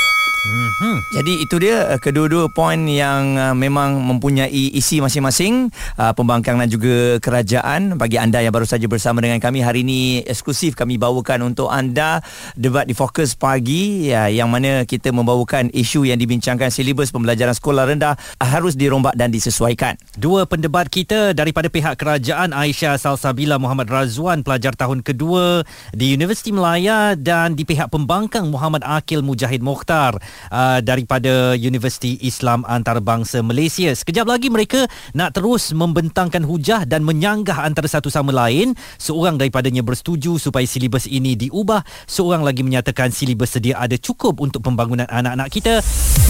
Hmm. 0.43 0.99
Jadi 1.15 1.33
itu 1.39 1.55
dia 1.63 1.95
uh, 1.95 2.01
kedua-dua 2.03 2.51
poin 2.51 2.75
yang 2.91 3.39
uh, 3.39 3.55
memang 3.55 4.03
mempunyai 4.03 4.75
isi 4.75 4.99
masing-masing 4.99 5.71
uh, 5.95 6.11
pembangkang 6.19 6.59
dan 6.59 6.67
juga 6.67 7.23
kerajaan 7.23 7.95
bagi 7.95 8.19
anda 8.19 8.43
yang 8.43 8.51
baru 8.51 8.67
saja 8.67 8.91
bersama 8.91 9.23
dengan 9.23 9.39
kami 9.39 9.63
hari 9.63 9.87
ini 9.87 10.27
eksklusif 10.27 10.75
kami 10.75 10.99
bawakan 10.99 11.55
untuk 11.55 11.71
anda 11.71 12.19
debat 12.59 12.91
di 12.91 12.95
fokus 12.99 13.39
pagi 13.39 14.11
ya 14.11 14.27
yang 14.27 14.51
mana 14.51 14.83
kita 14.83 15.15
membawakan 15.15 15.71
isu 15.71 16.11
yang 16.11 16.19
dibincangkan 16.19 16.75
silibus 16.75 17.15
pembelajaran 17.15 17.55
sekolah 17.55 17.95
rendah 17.95 18.19
harus 18.43 18.75
dirombak 18.75 19.15
dan 19.15 19.31
disesuaikan. 19.31 19.95
Dua 20.19 20.43
pendebat 20.51 20.91
kita 20.91 21.39
daripada 21.39 21.71
pihak 21.71 21.95
kerajaan 21.95 22.51
Aisyah 22.51 22.99
Salsabila 22.99 23.63
Muhammad 23.63 23.87
Razwan 23.87 24.43
pelajar 24.43 24.75
tahun 24.75 25.07
kedua 25.07 25.63
di 25.95 26.19
Universiti 26.19 26.51
Melaya 26.51 27.15
dan 27.15 27.55
di 27.55 27.63
pihak 27.63 27.95
pembangkang 27.95 28.51
Muhammad 28.51 28.83
Akil 28.83 29.23
Mujahid 29.23 29.63
Mokhtar 29.63 30.19
uh, 30.53 30.79
daripada 30.85 31.55
Universiti 31.59 32.21
Islam 32.23 32.63
Antarabangsa 32.69 33.41
Malaysia. 33.41 33.91
Sekejap 33.93 34.27
lagi 34.29 34.49
mereka 34.49 34.87
nak 35.13 35.37
terus 35.37 35.75
membentangkan 35.75 36.45
hujah 36.47 36.85
dan 36.87 37.03
menyanggah 37.03 37.65
antara 37.65 37.89
satu 37.91 38.09
sama 38.09 38.31
lain. 38.31 38.73
Seorang 38.97 39.37
daripadanya 39.37 39.83
bersetuju 39.83 40.39
supaya 40.39 40.65
silibus 40.69 41.11
ini 41.11 41.35
diubah, 41.35 41.83
seorang 42.07 42.47
lagi 42.47 42.63
menyatakan 42.63 43.11
silibus 43.11 43.59
sedia 43.59 43.77
ada 43.81 43.99
cukup 43.99 44.39
untuk 44.39 44.63
pembangunan 44.63 45.09
anak-anak 45.11 45.49
kita. 45.51 45.75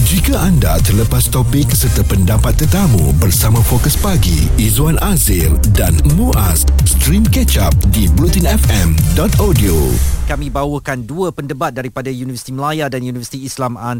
Jika 0.09 0.35
anda 0.41 0.81
terlepas 0.81 1.29
topik 1.29 1.69
serta 1.71 2.01
pendapat 2.07 2.57
tetamu 2.57 3.13
bersama 3.21 3.61
Fokus 3.61 3.95
Pagi, 3.95 4.49
Izwan 4.57 4.97
Azir 4.99 5.53
dan 5.77 5.95
Muaz, 6.17 6.65
stream 6.83 7.23
catch 7.29 7.61
up 7.61 7.73
di 7.93 8.09
blutinfm.audio. 8.17 9.75
Kami 10.23 10.47
bawakan 10.47 11.03
dua 11.03 11.35
pendebat 11.35 11.75
daripada 11.75 12.07
Universiti 12.07 12.55
Melaya 12.55 12.87
dan 12.87 13.03
Universiti 13.03 13.43
Islam 13.43 13.75
Antarabangsa 13.75 13.92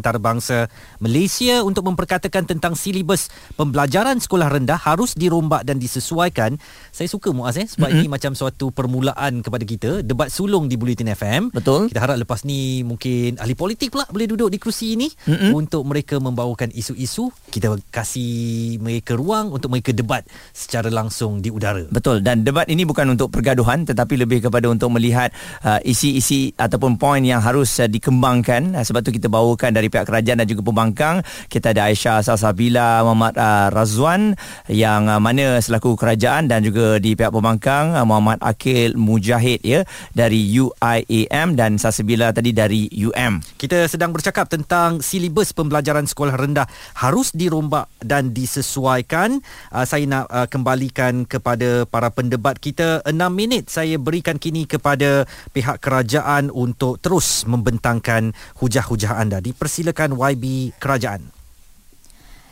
Malaysia 0.98 1.62
untuk 1.62 1.86
memperkatakan 1.86 2.48
tentang 2.48 2.74
silibus 2.74 3.28
pembelajaran 3.54 4.18
sekolah 4.18 4.48
rendah 4.50 4.80
harus 4.80 5.14
dirombak 5.14 5.62
dan 5.68 5.78
disesuaikan. 5.78 6.56
Saya 6.90 7.06
suka 7.06 7.30
Muaz 7.30 7.60
eh 7.60 7.68
sebab 7.68 7.90
mm-hmm. 7.90 8.06
ini 8.06 8.08
macam 8.10 8.32
suatu 8.32 8.70
permulaan 8.72 9.44
kepada 9.44 9.64
kita 9.66 9.90
debat 10.02 10.32
sulung 10.32 10.66
di 10.66 10.74
Bulletin 10.74 11.12
FM. 11.12 11.54
Betul. 11.54 11.92
Kita 11.92 12.00
harap 12.02 12.16
lepas 12.18 12.42
ni 12.48 12.82
mungkin 12.82 13.38
ahli 13.38 13.54
politik 13.54 13.94
pula 13.94 14.06
boleh 14.10 14.26
duduk 14.26 14.48
di 14.50 14.58
kerusi 14.58 14.98
ini 14.98 15.08
mm-hmm. 15.10 15.50
untuk 15.52 15.82
mereka 15.86 16.18
membawakan 16.18 16.72
isu-isu. 16.74 17.30
Kita 17.50 17.74
kasih 17.90 18.78
mereka 18.82 19.14
ruang 19.14 19.54
untuk 19.54 19.70
mereka 19.70 19.94
debat 19.94 20.24
secara 20.50 20.88
langsung 20.88 21.38
di 21.38 21.52
udara. 21.52 21.86
Betul 21.90 22.24
dan 22.24 22.46
debat 22.46 22.64
ini 22.70 22.88
bukan 22.88 23.12
untuk 23.12 23.28
pergaduhan 23.28 23.84
tetapi 23.84 24.16
lebih 24.16 24.46
kepada 24.48 24.70
untuk 24.70 24.94
melihat 24.94 25.34
uh, 25.66 25.78
isi-isi 25.84 26.54
ataupun 26.56 26.96
poin 26.96 27.20
yang 27.20 27.42
harus 27.44 27.76
uh, 27.82 27.88
dikembangkan 27.90 28.78
uh, 28.78 28.84
sebab 28.84 29.04
tu 29.04 29.12
kita 29.12 29.28
bawakan 29.28 29.76
dari 29.76 29.83
pihak 29.88 30.06
kerajaan 30.08 30.40
dan 30.42 30.48
juga 30.48 30.62
pembangkang 30.66 31.20
kita 31.48 31.74
ada 31.76 31.88
Aisyah 31.90 32.24
Salsabila 32.24 33.02
Muhammad 33.04 33.34
uh, 33.36 33.68
Razwan 33.72 34.34
yang 34.70 35.06
uh, 35.10 35.20
mana 35.20 35.60
selaku 35.60 35.94
kerajaan 35.94 36.48
dan 36.48 36.64
juga 36.64 36.98
di 36.98 37.14
pihak 37.14 37.30
pembangkang 37.30 37.94
uh, 37.94 38.04
Muhammad 38.06 38.40
Akil 38.40 38.96
Mujahid 38.98 39.60
ya 39.62 39.82
dari 40.12 40.46
UIAM 40.50 41.58
dan 41.58 41.76
Salsabila 41.76 42.30
tadi 42.30 42.54
dari 42.54 42.88
UM 42.90 43.40
Kita 43.60 43.86
sedang 43.90 44.14
bercakap 44.14 44.48
tentang 44.50 45.00
silibus 45.04 45.54
pembelajaran 45.54 46.08
sekolah 46.08 46.34
rendah 46.34 46.66
harus 46.98 47.32
dirombak 47.34 47.90
dan 48.00 48.32
disesuaikan. 48.36 49.40
Uh, 49.72 49.84
saya 49.86 50.04
nak 50.06 50.26
uh, 50.30 50.46
kembalikan 50.48 51.24
kepada 51.24 51.88
para 51.88 52.10
pendebat 52.12 52.58
kita 52.58 53.02
6 53.06 53.14
minit 53.32 53.68
saya 53.68 53.96
berikan 53.98 54.36
kini 54.38 54.68
kepada 54.68 55.24
pihak 55.50 55.80
kerajaan 55.80 56.48
untuk 56.52 57.00
terus 57.00 57.46
membentangkan 57.48 58.34
hujah-hujah 58.60 59.18
anda. 59.18 59.38
Dipersilakan 59.74 60.14
YB 60.14 60.70
kerajaan. 60.78 61.34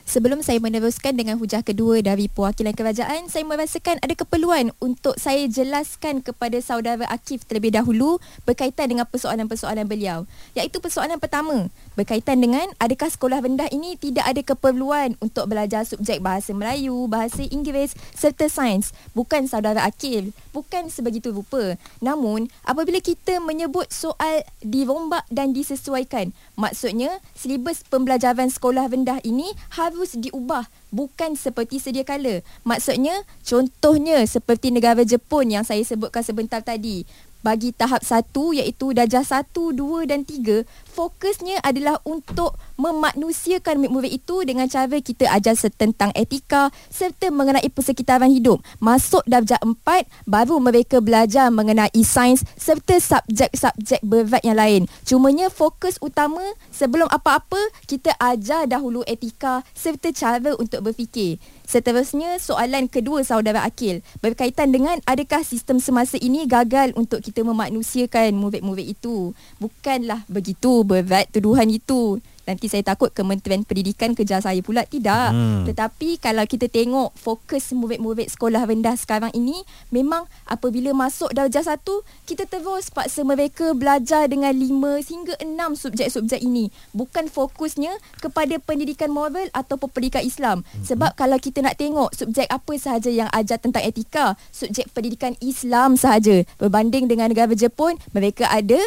Sebelum 0.02 0.42
saya 0.42 0.58
meneruskan 0.58 1.14
dengan 1.14 1.38
hujah 1.38 1.62
kedua 1.62 2.02
dari 2.02 2.26
perwakilan 2.26 2.74
kerajaan, 2.74 3.30
saya 3.30 3.46
merasakan 3.46 4.02
ada 4.02 4.12
keperluan 4.18 4.74
untuk 4.82 5.14
saya 5.16 5.46
jelaskan 5.46 6.18
kepada 6.18 6.58
saudara 6.58 7.06
Akif 7.06 7.46
terlebih 7.46 7.70
dahulu 7.70 8.18
berkaitan 8.42 8.90
dengan 8.90 9.06
persoalan-persoalan 9.06 9.86
beliau. 9.86 10.26
Iaitu 10.58 10.82
persoalan 10.82 11.22
pertama, 11.22 11.70
berkaitan 11.94 12.42
dengan 12.42 12.66
adakah 12.82 13.06
sekolah 13.08 13.40
rendah 13.40 13.70
ini 13.70 13.94
tidak 13.94 14.26
ada 14.26 14.42
keperluan 14.42 15.14
untuk 15.22 15.46
belajar 15.46 15.86
subjek 15.86 16.18
bahasa 16.18 16.50
Melayu, 16.50 17.06
bahasa 17.06 17.46
Inggeris 17.46 17.94
serta 18.12 18.50
sains. 18.50 18.90
Bukan 19.14 19.46
saudara 19.46 19.86
Akif, 19.86 20.34
bukan 20.52 20.92
sebegitu 20.92 21.32
rupa. 21.32 21.74
Namun, 21.98 22.46
apabila 22.62 23.00
kita 23.00 23.40
menyebut 23.40 23.88
soal 23.90 24.44
dirombak 24.62 25.24
dan 25.32 25.56
disesuaikan, 25.56 26.30
maksudnya 26.54 27.18
silibus 27.34 27.82
pembelajaran 27.88 28.52
sekolah 28.52 28.92
rendah 28.92 29.18
ini 29.24 29.50
harus 29.74 30.14
diubah 30.14 30.68
bukan 30.92 31.34
seperti 31.34 31.80
sedia 31.80 32.04
kala. 32.04 32.44
Maksudnya 32.62 33.24
contohnya 33.42 34.20
seperti 34.28 34.70
negara 34.70 35.02
Jepun 35.02 35.48
yang 35.48 35.64
saya 35.64 35.80
sebutkan 35.82 36.20
sebentar 36.22 36.60
tadi 36.60 37.08
bagi 37.42 37.74
tahap 37.74 38.00
satu 38.06 38.54
iaitu 38.54 38.94
darjah 38.94 39.26
satu, 39.26 39.74
dua 39.74 40.06
dan 40.06 40.22
tiga, 40.22 40.62
fokusnya 40.94 41.60
adalah 41.62 41.98
untuk 42.06 42.56
memanusiakan 42.78 43.82
murid-murid 43.82 44.12
itu 44.14 44.36
dengan 44.46 44.66
cara 44.70 44.98
kita 44.98 45.28
ajar 45.28 45.54
tentang 45.74 46.10
etika 46.14 46.70
serta 46.88 47.28
mengenai 47.28 47.66
persekitaran 47.70 48.30
hidup. 48.30 48.62
Masuk 48.78 49.22
darjah 49.26 49.58
empat, 49.62 50.06
baru 50.24 50.58
mereka 50.62 51.02
belajar 51.02 51.50
mengenai 51.50 51.92
sains 52.02 52.46
serta 52.54 52.98
subjek-subjek 52.98 54.00
berat 54.06 54.42
yang 54.46 54.58
lain. 54.58 54.82
Cumanya 55.02 55.50
fokus 55.50 55.98
utama 56.00 56.42
sebelum 56.70 57.10
apa-apa, 57.10 57.58
kita 57.90 58.14
ajar 58.18 58.70
dahulu 58.70 59.02
etika 59.06 59.66
serta 59.74 60.14
cara 60.14 60.54
untuk 60.58 60.82
berfikir. 60.82 61.42
Seterusnya, 61.66 62.36
soalan 62.42 62.90
kedua 62.90 63.22
saudara 63.22 63.62
Akil 63.62 64.02
berkaitan 64.20 64.74
dengan 64.74 64.98
adakah 65.06 65.46
sistem 65.46 65.78
semasa 65.78 66.18
ini 66.18 66.44
gagal 66.44 66.92
untuk 66.98 67.22
kita 67.22 67.46
memanusiakan 67.46 68.34
murid-murid 68.36 68.98
itu. 68.98 69.32
Bukanlah 69.62 70.26
begitu 70.26 70.82
berat 70.82 71.30
tuduhan 71.30 71.70
itu 71.70 72.18
nanti 72.44 72.66
saya 72.66 72.82
takut 72.82 73.10
Kementerian 73.14 73.62
Pendidikan 73.62 74.12
kejar 74.12 74.42
saya 74.42 74.58
pula. 74.60 74.84
Tidak. 74.84 75.28
Hmm. 75.32 75.64
tetapi 75.68 76.18
kalau 76.18 76.42
kita 76.44 76.66
tengok 76.66 77.14
fokus 77.14 77.70
murid-murid 77.72 78.28
sekolah 78.28 78.66
rendah 78.66 78.98
sekarang 78.98 79.30
ini 79.32 79.62
memang 79.94 80.26
apabila 80.46 80.90
masuk 80.92 81.30
darjah 81.32 81.62
satu 81.62 82.02
kita 82.26 82.44
terus 82.50 82.90
paksa 82.90 83.22
mereka 83.22 83.72
belajar 83.72 84.26
dengan 84.26 84.50
lima 84.52 84.98
hingga 85.00 85.38
enam 85.38 85.78
subjek-subjek 85.78 86.42
ini. 86.42 86.68
Bukan 86.92 87.30
fokusnya 87.30 87.94
kepada 88.20 88.58
pendidikan 88.58 89.10
moral 89.14 89.48
atau 89.54 89.78
pendidikan 89.78 90.24
Islam. 90.26 90.62
Hmm. 90.62 90.84
sebab 90.84 91.10
kalau 91.14 91.38
kita 91.38 91.62
nak 91.62 91.78
tengok 91.78 92.10
subjek 92.14 92.46
apa 92.50 92.72
sahaja 92.76 93.10
yang 93.10 93.30
ajar 93.32 93.58
tentang 93.58 93.82
etika 93.86 94.34
subjek 94.50 94.90
pendidikan 94.90 95.38
Islam 95.40 95.94
sahaja. 95.94 96.42
Berbanding 96.58 97.06
dengan 97.06 97.30
negara 97.30 97.52
Jepun 97.54 97.96
mereka 98.12 98.48
ada 98.50 98.78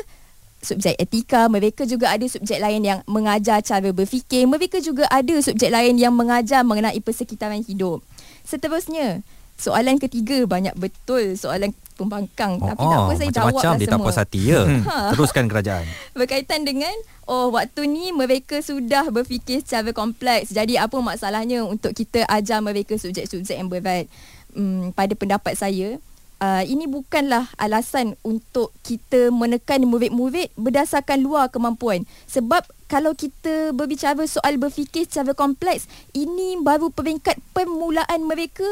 subjek 0.65 0.97
etika, 0.97 1.45
mereka 1.45 1.85
juga 1.85 2.09
ada 2.09 2.25
subjek 2.25 2.57
lain 2.57 2.81
yang 2.81 2.99
mengajar 3.05 3.61
cara 3.61 3.93
berfikir, 3.93 4.49
mereka 4.49 4.81
juga 4.81 5.05
ada 5.13 5.37
subjek 5.37 5.69
lain 5.69 6.01
yang 6.01 6.11
mengajar 6.11 6.65
mengenai 6.65 6.97
persekitaran 6.99 7.61
hidup. 7.61 8.01
Seterusnya, 8.41 9.21
soalan 9.55 10.01
ketiga 10.01 10.43
banyak 10.43 10.75
betul 10.75 11.37
soalan 11.39 11.71
pembangkang 11.95 12.59
oh, 12.59 12.67
tapi 12.67 12.83
tak 12.83 12.99
apa 12.99 13.13
saya 13.15 13.31
jawab 13.31 13.55
macam 13.55 13.71
dia 13.79 13.87
semua. 13.87 13.93
tak 13.95 13.99
puas 14.03 14.19
hati 14.19 14.41
ya. 14.51 14.61
Ha. 14.89 14.97
Teruskan 15.15 15.45
kerajaan. 15.47 15.85
Berkaitan 16.11 16.67
dengan 16.67 16.91
oh 17.25 17.49
waktu 17.55 17.87
ni 17.87 18.11
mereka 18.11 18.59
sudah 18.59 19.07
berfikir 19.09 19.63
secara 19.63 19.95
kompleks. 19.95 20.51
Jadi 20.51 20.75
apa 20.75 20.99
masalahnya 20.99 21.63
untuk 21.63 21.95
kita 21.95 22.27
ajar 22.27 22.59
mereka 22.59 22.99
subjek-subjek 22.99 23.55
yang 23.55 23.71
berat? 23.71 24.11
Hmm, 24.55 24.95
pada 24.95 25.11
pendapat 25.15 25.55
saya, 25.55 25.99
uh, 26.39 26.63
ini 26.65 26.89
bukanlah 26.89 27.51
alasan 27.59 28.19
untuk 28.25 28.71
kita 28.83 29.29
menekan 29.31 29.83
murid-murid 29.87 30.51
berdasarkan 30.57 31.23
luar 31.23 31.51
kemampuan. 31.51 32.03
Sebab 32.27 32.65
kalau 32.85 33.17
kita 33.17 33.73
berbicara 33.73 34.23
soal 34.29 34.61
berfikir 34.61 35.07
secara 35.09 35.33
kompleks, 35.33 35.89
ini 36.13 36.59
baru 36.61 36.93
peringkat 36.93 37.41
permulaan 37.51 38.25
mereka 38.25 38.65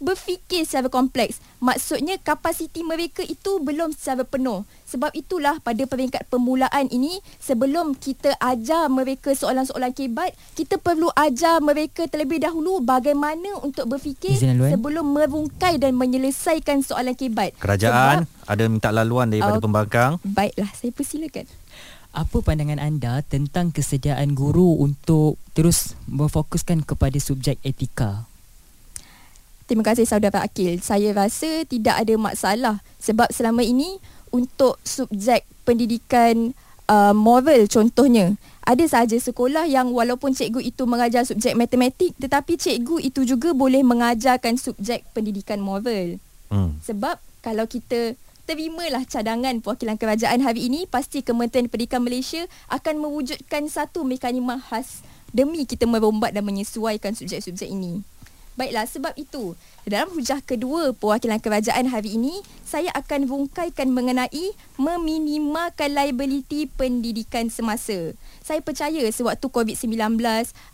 berfikir 0.00 0.64
secara 0.64 0.88
kompleks. 0.88 1.38
Maksudnya 1.60 2.16
kapasiti 2.16 2.80
mereka 2.80 3.20
itu 3.20 3.60
belum 3.60 3.92
secara 3.92 4.24
penuh. 4.24 4.64
Sebab 4.88 5.12
itulah 5.14 5.60
pada 5.60 5.84
peringkat 5.86 6.26
permulaan 6.26 6.88
ini 6.90 7.20
sebelum 7.38 7.94
kita 7.94 8.34
ajar 8.40 8.88
mereka 8.90 9.36
soalan-soalan 9.36 9.92
kebat, 9.94 10.34
kita 10.56 10.80
perlu 10.80 11.12
ajar 11.14 11.60
mereka 11.62 12.08
terlebih 12.08 12.42
dahulu 12.42 12.82
bagaimana 12.82 13.60
untuk 13.62 13.86
berfikir 13.86 14.34
sebelum 14.40 15.14
merungkai 15.14 15.78
dan 15.78 15.94
menyelesaikan 15.94 16.82
soalan 16.82 17.14
kebat. 17.14 17.54
Kerajaan 17.60 18.24
Sebab, 18.24 18.48
ada 18.50 18.62
minta 18.66 18.90
laluan 18.90 19.30
daripada 19.30 19.60
uh, 19.60 19.62
pembangkang. 19.62 20.10
Baiklah, 20.24 20.72
saya 20.74 20.90
persilakan. 20.90 21.46
Apa 22.10 22.42
pandangan 22.42 22.82
anda 22.82 23.22
tentang 23.22 23.70
kesediaan 23.70 24.34
guru 24.34 24.82
untuk 24.82 25.38
terus 25.54 25.94
memfokuskan 26.10 26.82
kepada 26.82 27.14
subjek 27.22 27.62
etika? 27.62 28.29
Terima 29.70 29.86
kasih 29.86 30.02
saudara 30.02 30.42
Akil. 30.42 30.82
Saya 30.82 31.14
rasa 31.14 31.62
tidak 31.62 32.02
ada 32.02 32.14
masalah 32.18 32.82
sebab 32.98 33.30
selama 33.30 33.62
ini 33.62 34.02
untuk 34.34 34.82
subjek 34.82 35.46
pendidikan 35.62 36.50
uh, 36.90 37.14
moral 37.14 37.70
contohnya 37.70 38.34
ada 38.66 38.82
sahaja 38.90 39.14
sekolah 39.14 39.70
yang 39.70 39.94
walaupun 39.94 40.34
cikgu 40.34 40.74
itu 40.74 40.82
mengajar 40.90 41.22
subjek 41.22 41.54
matematik 41.54 42.18
tetapi 42.18 42.58
cikgu 42.58 42.98
itu 42.98 43.22
juga 43.22 43.54
boleh 43.54 43.86
mengajarkan 43.86 44.58
subjek 44.58 45.06
pendidikan 45.14 45.62
moral. 45.62 46.18
Hmm. 46.50 46.74
Sebab 46.82 47.22
kalau 47.38 47.70
kita 47.70 48.18
terimalah 48.50 49.06
cadangan 49.06 49.62
perwakilan 49.62 49.94
kerajaan 50.02 50.42
hari 50.42 50.66
ini 50.66 50.90
pasti 50.90 51.22
Kementerian 51.22 51.70
Pendidikan 51.70 52.02
Malaysia 52.02 52.42
akan 52.74 53.06
mewujudkan 53.06 53.70
satu 53.70 54.02
mekanisme 54.02 54.58
khas 54.66 55.06
demi 55.30 55.62
kita 55.62 55.86
merombat 55.86 56.34
dan 56.34 56.42
menyesuaikan 56.42 57.14
subjek-subjek 57.14 57.70
ini. 57.70 58.02
Baiklah, 58.60 58.84
sebab 58.84 59.16
itu 59.16 59.56
dalam 59.88 60.12
hujah 60.12 60.44
kedua 60.44 60.92
perwakilan 60.92 61.40
kerajaan 61.40 61.88
hari 61.88 62.20
ini, 62.20 62.44
saya 62.60 62.92
akan 62.92 63.24
rungkaikan 63.24 63.88
mengenai 63.88 64.52
meminimalkan 64.76 65.96
liability 65.96 66.68
pendidikan 66.68 67.48
semasa. 67.48 68.12
Saya 68.44 68.60
percaya 68.60 69.00
sewaktu 69.08 69.48
COVID-19, 69.48 70.20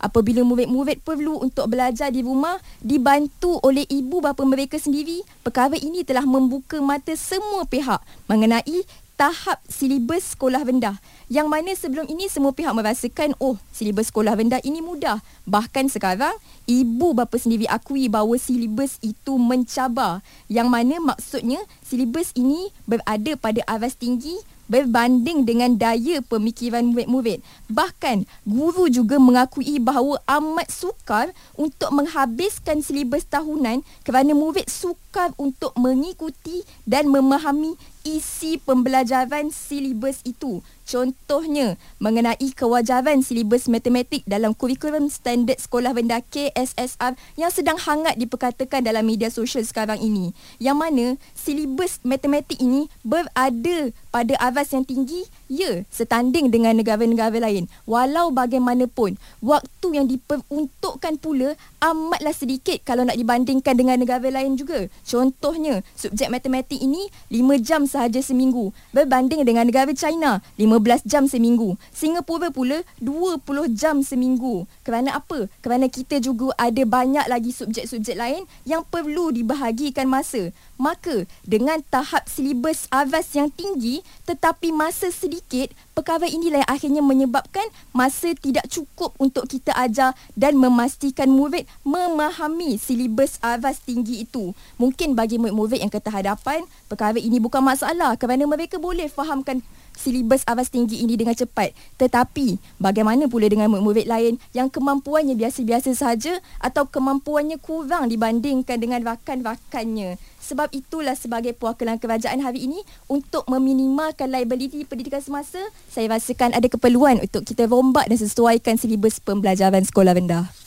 apabila 0.03 0.43
murid-murid 0.43 0.99
perlu 0.99 1.39
untuk 1.39 1.71
belajar 1.71 2.11
di 2.11 2.27
rumah, 2.27 2.59
dibantu 2.83 3.63
oleh 3.63 3.87
ibu 3.87 4.19
bapa 4.19 4.43
mereka 4.43 4.75
sendiri, 4.75 5.23
perkara 5.47 5.79
ini 5.79 6.03
telah 6.03 6.27
membuka 6.27 6.83
mata 6.83 7.15
semua 7.15 7.63
pihak 7.63 8.03
mengenai 8.27 8.83
tahap 9.15 9.63
silibus 9.65 10.35
sekolah 10.35 10.61
rendah 10.61 10.99
yang 11.27 11.51
mana 11.51 11.75
sebelum 11.75 12.07
ini 12.07 12.31
semua 12.31 12.55
pihak 12.55 12.71
merasakan 12.71 13.35
oh 13.43 13.59
silibus 13.75 14.07
sekolah 14.07 14.39
rendah 14.39 14.63
ini 14.63 14.79
mudah 14.79 15.19
bahkan 15.43 15.91
sekarang 15.91 16.31
ibu 16.67 17.11
bapa 17.11 17.35
sendiri 17.35 17.67
akui 17.67 18.07
bahawa 18.07 18.39
silibus 18.39 18.95
itu 19.03 19.35
mencabar 19.35 20.23
yang 20.47 20.71
mana 20.71 21.03
maksudnya 21.03 21.59
silibus 21.83 22.31
ini 22.35 22.71
berada 22.87 23.35
pada 23.35 23.59
aras 23.67 23.99
tinggi 23.99 24.39
berbanding 24.67 25.47
dengan 25.47 25.79
daya 25.79 26.19
pemikiran 26.19 26.91
murid-murid. 26.91 27.39
Bahkan, 27.71 28.27
guru 28.43 28.91
juga 28.91 29.15
mengakui 29.17 29.79
bahawa 29.79 30.19
amat 30.27 30.67
sukar 30.67 31.31
untuk 31.55 31.89
menghabiskan 31.95 32.83
silibus 32.83 33.23
tahunan 33.25 33.81
kerana 34.03 34.35
murid 34.35 34.67
sukar 34.67 35.31
untuk 35.39 35.71
mengikuti 35.79 36.67
dan 36.83 37.07
memahami 37.07 37.79
isi 38.03 38.59
pembelajaran 38.59 39.51
silibus 39.51 40.19
itu. 40.27 40.59
Contohnya, 40.87 41.75
mengenai 41.99 42.55
kewajaran 42.55 43.19
silibus 43.19 43.67
matematik 43.67 44.23
dalam 44.23 44.55
kurikulum 44.55 45.11
standard 45.11 45.59
sekolah 45.59 45.91
rendah 45.91 46.23
KSSR 46.31 47.19
yang 47.35 47.51
sedang 47.51 47.75
hangat 47.75 48.15
diperkatakan 48.15 48.87
dalam 48.87 49.03
media 49.03 49.27
sosial 49.27 49.67
sekarang 49.67 49.99
ini. 49.99 50.31
Yang 50.63 50.77
mana 50.79 51.05
silibus 51.35 51.99
matematik 52.07 52.55
ini 52.63 52.87
berada 53.03 53.91
pada 54.15 54.33
aras 54.39 54.71
yang 54.71 54.87
tinggi, 54.87 55.27
ya, 55.51 55.83
setanding 55.91 56.47
dengan 56.47 56.79
negara-negara 56.79 57.35
lain. 57.43 57.67
Walau 57.83 58.31
bagaimanapun, 58.31 59.19
waktu 59.43 59.87
yang 59.91 60.07
diperuntukkan 60.07 61.19
pula 61.19 61.59
amatlah 61.83 62.31
sedikit 62.31 62.79
kalau 62.87 63.03
nak 63.03 63.19
dibandingkan 63.19 63.75
dengan 63.75 63.99
negara 63.99 64.31
lain 64.31 64.55
juga. 64.55 64.87
Contohnya, 65.03 65.83
subjek 65.99 66.31
matematik 66.31 66.79
ini 66.79 67.11
5 67.27 67.59
jam 67.59 67.83
sahaja 67.83 68.23
seminggu 68.23 68.71
berbanding 68.95 69.43
dengan 69.43 69.67
negara 69.67 69.91
China 69.91 70.39
15 70.77 71.09
jam 71.09 71.25
seminggu. 71.25 71.73
Singapura 71.89 72.53
pula 72.53 72.85
20 73.01 73.41
jam 73.73 74.05
seminggu. 74.05 74.69
Kerana 74.85 75.17
apa? 75.17 75.49
Kerana 75.65 75.89
kita 75.89 76.21
juga 76.21 76.53
ada 76.53 76.83
banyak 76.85 77.25
lagi 77.25 77.49
subjek-subjek 77.49 78.13
lain 78.13 78.45
yang 78.69 78.85
perlu 78.85 79.33
dibahagikan 79.33 80.05
masa. 80.05 80.53
Maka 80.77 81.25
dengan 81.41 81.81
tahap 81.89 82.29
silibus 82.29 82.85
aras 82.93 83.33
yang 83.33 83.49
tinggi 83.49 84.05
tetapi 84.29 84.69
masa 84.69 85.09
sedikit, 85.09 85.73
perkara 85.97 86.29
inilah 86.29 86.61
yang 86.61 86.69
akhirnya 86.69 87.01
menyebabkan 87.01 87.65
masa 87.89 88.37
tidak 88.37 88.69
cukup 88.69 89.17
untuk 89.17 89.49
kita 89.49 89.73
ajar 89.73 90.13
dan 90.37 90.53
memastikan 90.53 91.25
murid 91.33 91.65
memahami 91.81 92.77
silibus 92.77 93.41
aras 93.41 93.81
tinggi 93.81 94.21
itu. 94.29 94.53
Mungkin 94.77 95.17
bagi 95.17 95.41
murid-murid 95.41 95.81
yang 95.81 95.89
ketahadapan, 95.89 96.61
perkara 96.85 97.17
ini 97.17 97.41
bukan 97.41 97.65
masalah 97.65 98.13
kerana 98.21 98.45
mereka 98.45 98.77
boleh 98.77 99.09
fahamkan 99.09 99.65
silibus 99.97 100.45
awas 100.45 100.69
tinggi 100.69 101.01
ini 101.01 101.17
dengan 101.17 101.33
cepat. 101.33 101.73
Tetapi 101.97 102.77
bagaimana 102.77 103.25
pula 103.25 103.49
dengan 103.49 103.73
murid-murid 103.73 104.05
lain 104.05 104.37
yang 104.53 104.69
kemampuannya 104.69 105.33
biasa-biasa 105.33 105.97
sahaja 105.97 106.37
atau 106.61 106.85
kemampuannya 106.85 107.57
kurang 107.57 108.07
dibandingkan 108.07 108.77
dengan 108.77 109.01
rakan-rakannya. 109.03 110.21
Sebab 110.37 110.71
itulah 110.71 111.17
sebagai 111.17 111.51
perwakilan 111.57 111.99
kerajaan 111.99 112.39
hari 112.39 112.69
ini 112.69 112.79
untuk 113.11 113.43
meminimalkan 113.51 114.31
liability 114.31 114.87
pendidikan 114.87 115.19
semasa, 115.19 115.59
saya 115.91 116.07
rasakan 116.13 116.55
ada 116.55 116.69
keperluan 116.71 117.19
untuk 117.19 117.43
kita 117.43 117.67
rombak 117.67 118.07
dan 118.07 118.15
sesuaikan 118.15 118.79
silibus 118.79 119.19
pembelajaran 119.19 119.83
sekolah 119.83 120.15
rendah. 120.15 120.66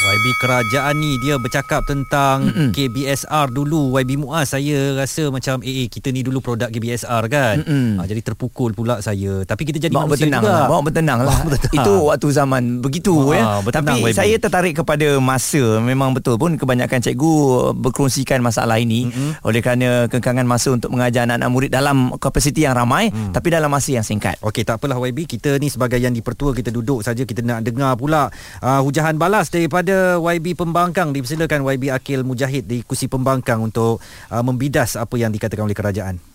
YB 0.00 0.26
kerajaan 0.40 0.96
ni 0.96 1.20
dia 1.20 1.36
bercakap 1.36 1.84
tentang 1.84 2.48
Mm-mm. 2.48 2.72
KBSR 2.72 3.52
dulu. 3.52 3.92
YB 4.00 4.16
Muaz 4.16 4.56
saya 4.56 4.96
rasa 4.96 5.28
macam 5.28 5.60
eh, 5.60 5.84
eh 5.84 5.88
kita 5.92 6.08
ni 6.08 6.24
dulu 6.24 6.40
produk 6.40 6.72
KBSR 6.72 7.22
kan? 7.28 7.56
Ha, 7.60 8.08
jadi 8.08 8.24
terpukul 8.24 8.72
pula 8.72 9.04
saya. 9.04 9.44
Tapi 9.44 9.62
kita 9.68 9.76
jadi 9.76 9.92
bawa 9.92 10.08
manusia 10.08 10.24
bertenang 10.24 10.42
juga. 10.42 10.56
lah, 10.56 10.64
bawa 10.72 10.80
bertenang 10.80 11.20
lah. 11.20 11.38
Bertenang. 11.44 11.76
itu 11.84 11.92
waktu 12.08 12.28
zaman 12.32 12.62
begitu 12.80 13.12
Ha, 13.12 13.36
ya. 13.36 13.44
bertenang, 13.60 14.00
tapi 14.00 14.08
YB. 14.08 14.16
saya 14.16 14.34
tertarik 14.40 14.74
kepada 14.80 15.20
masa. 15.20 15.62
Memang 15.84 16.16
betul 16.16 16.40
pun 16.40 16.56
kebanyakan 16.56 17.04
cikgu 17.04 17.34
berkongsikan 17.76 18.40
masalah 18.40 18.80
ini. 18.80 19.12
Mm-hmm. 19.12 19.30
oleh 19.44 19.60
kerana 19.60 19.88
kekangan 20.08 20.46
masa 20.48 20.72
untuk 20.72 20.92
mengajar 20.92 21.28
anak-anak 21.28 21.50
murid 21.52 21.70
dalam 21.72 22.12
kapasiti 22.16 22.64
yang 22.64 22.76
ramai 22.76 23.08
mm. 23.12 23.32
tapi 23.36 23.52
dalam 23.52 23.68
masa 23.68 23.92
yang 23.92 24.06
singkat. 24.06 24.40
Okey 24.40 24.64
tak 24.64 24.80
apalah 24.80 24.96
YB 24.96 25.28
kita 25.28 25.60
ni 25.60 25.68
sebagai 25.68 26.00
yang 26.00 26.16
dipertua 26.16 26.56
kita 26.56 26.72
duduk 26.72 27.04
saja 27.04 27.24
kita 27.24 27.44
nak 27.44 27.64
dengar 27.66 27.96
pula 28.00 28.28
uh, 28.60 28.80
hujahan 28.80 29.16
balas 29.20 29.52
daripada 29.52 29.89
YB 30.20 30.54
Pembangkang 30.54 31.10
dipersilakan 31.10 31.66
YB 31.66 31.90
Akil 31.90 32.22
Mujahid 32.22 32.64
di 32.70 32.86
kursi 32.86 33.10
Pembangkang 33.10 33.60
untuk 33.60 33.98
uh, 34.30 34.42
membidas 34.46 34.94
apa 34.94 35.18
yang 35.18 35.34
dikatakan 35.34 35.66
oleh 35.66 35.74
kerajaan. 35.74 36.29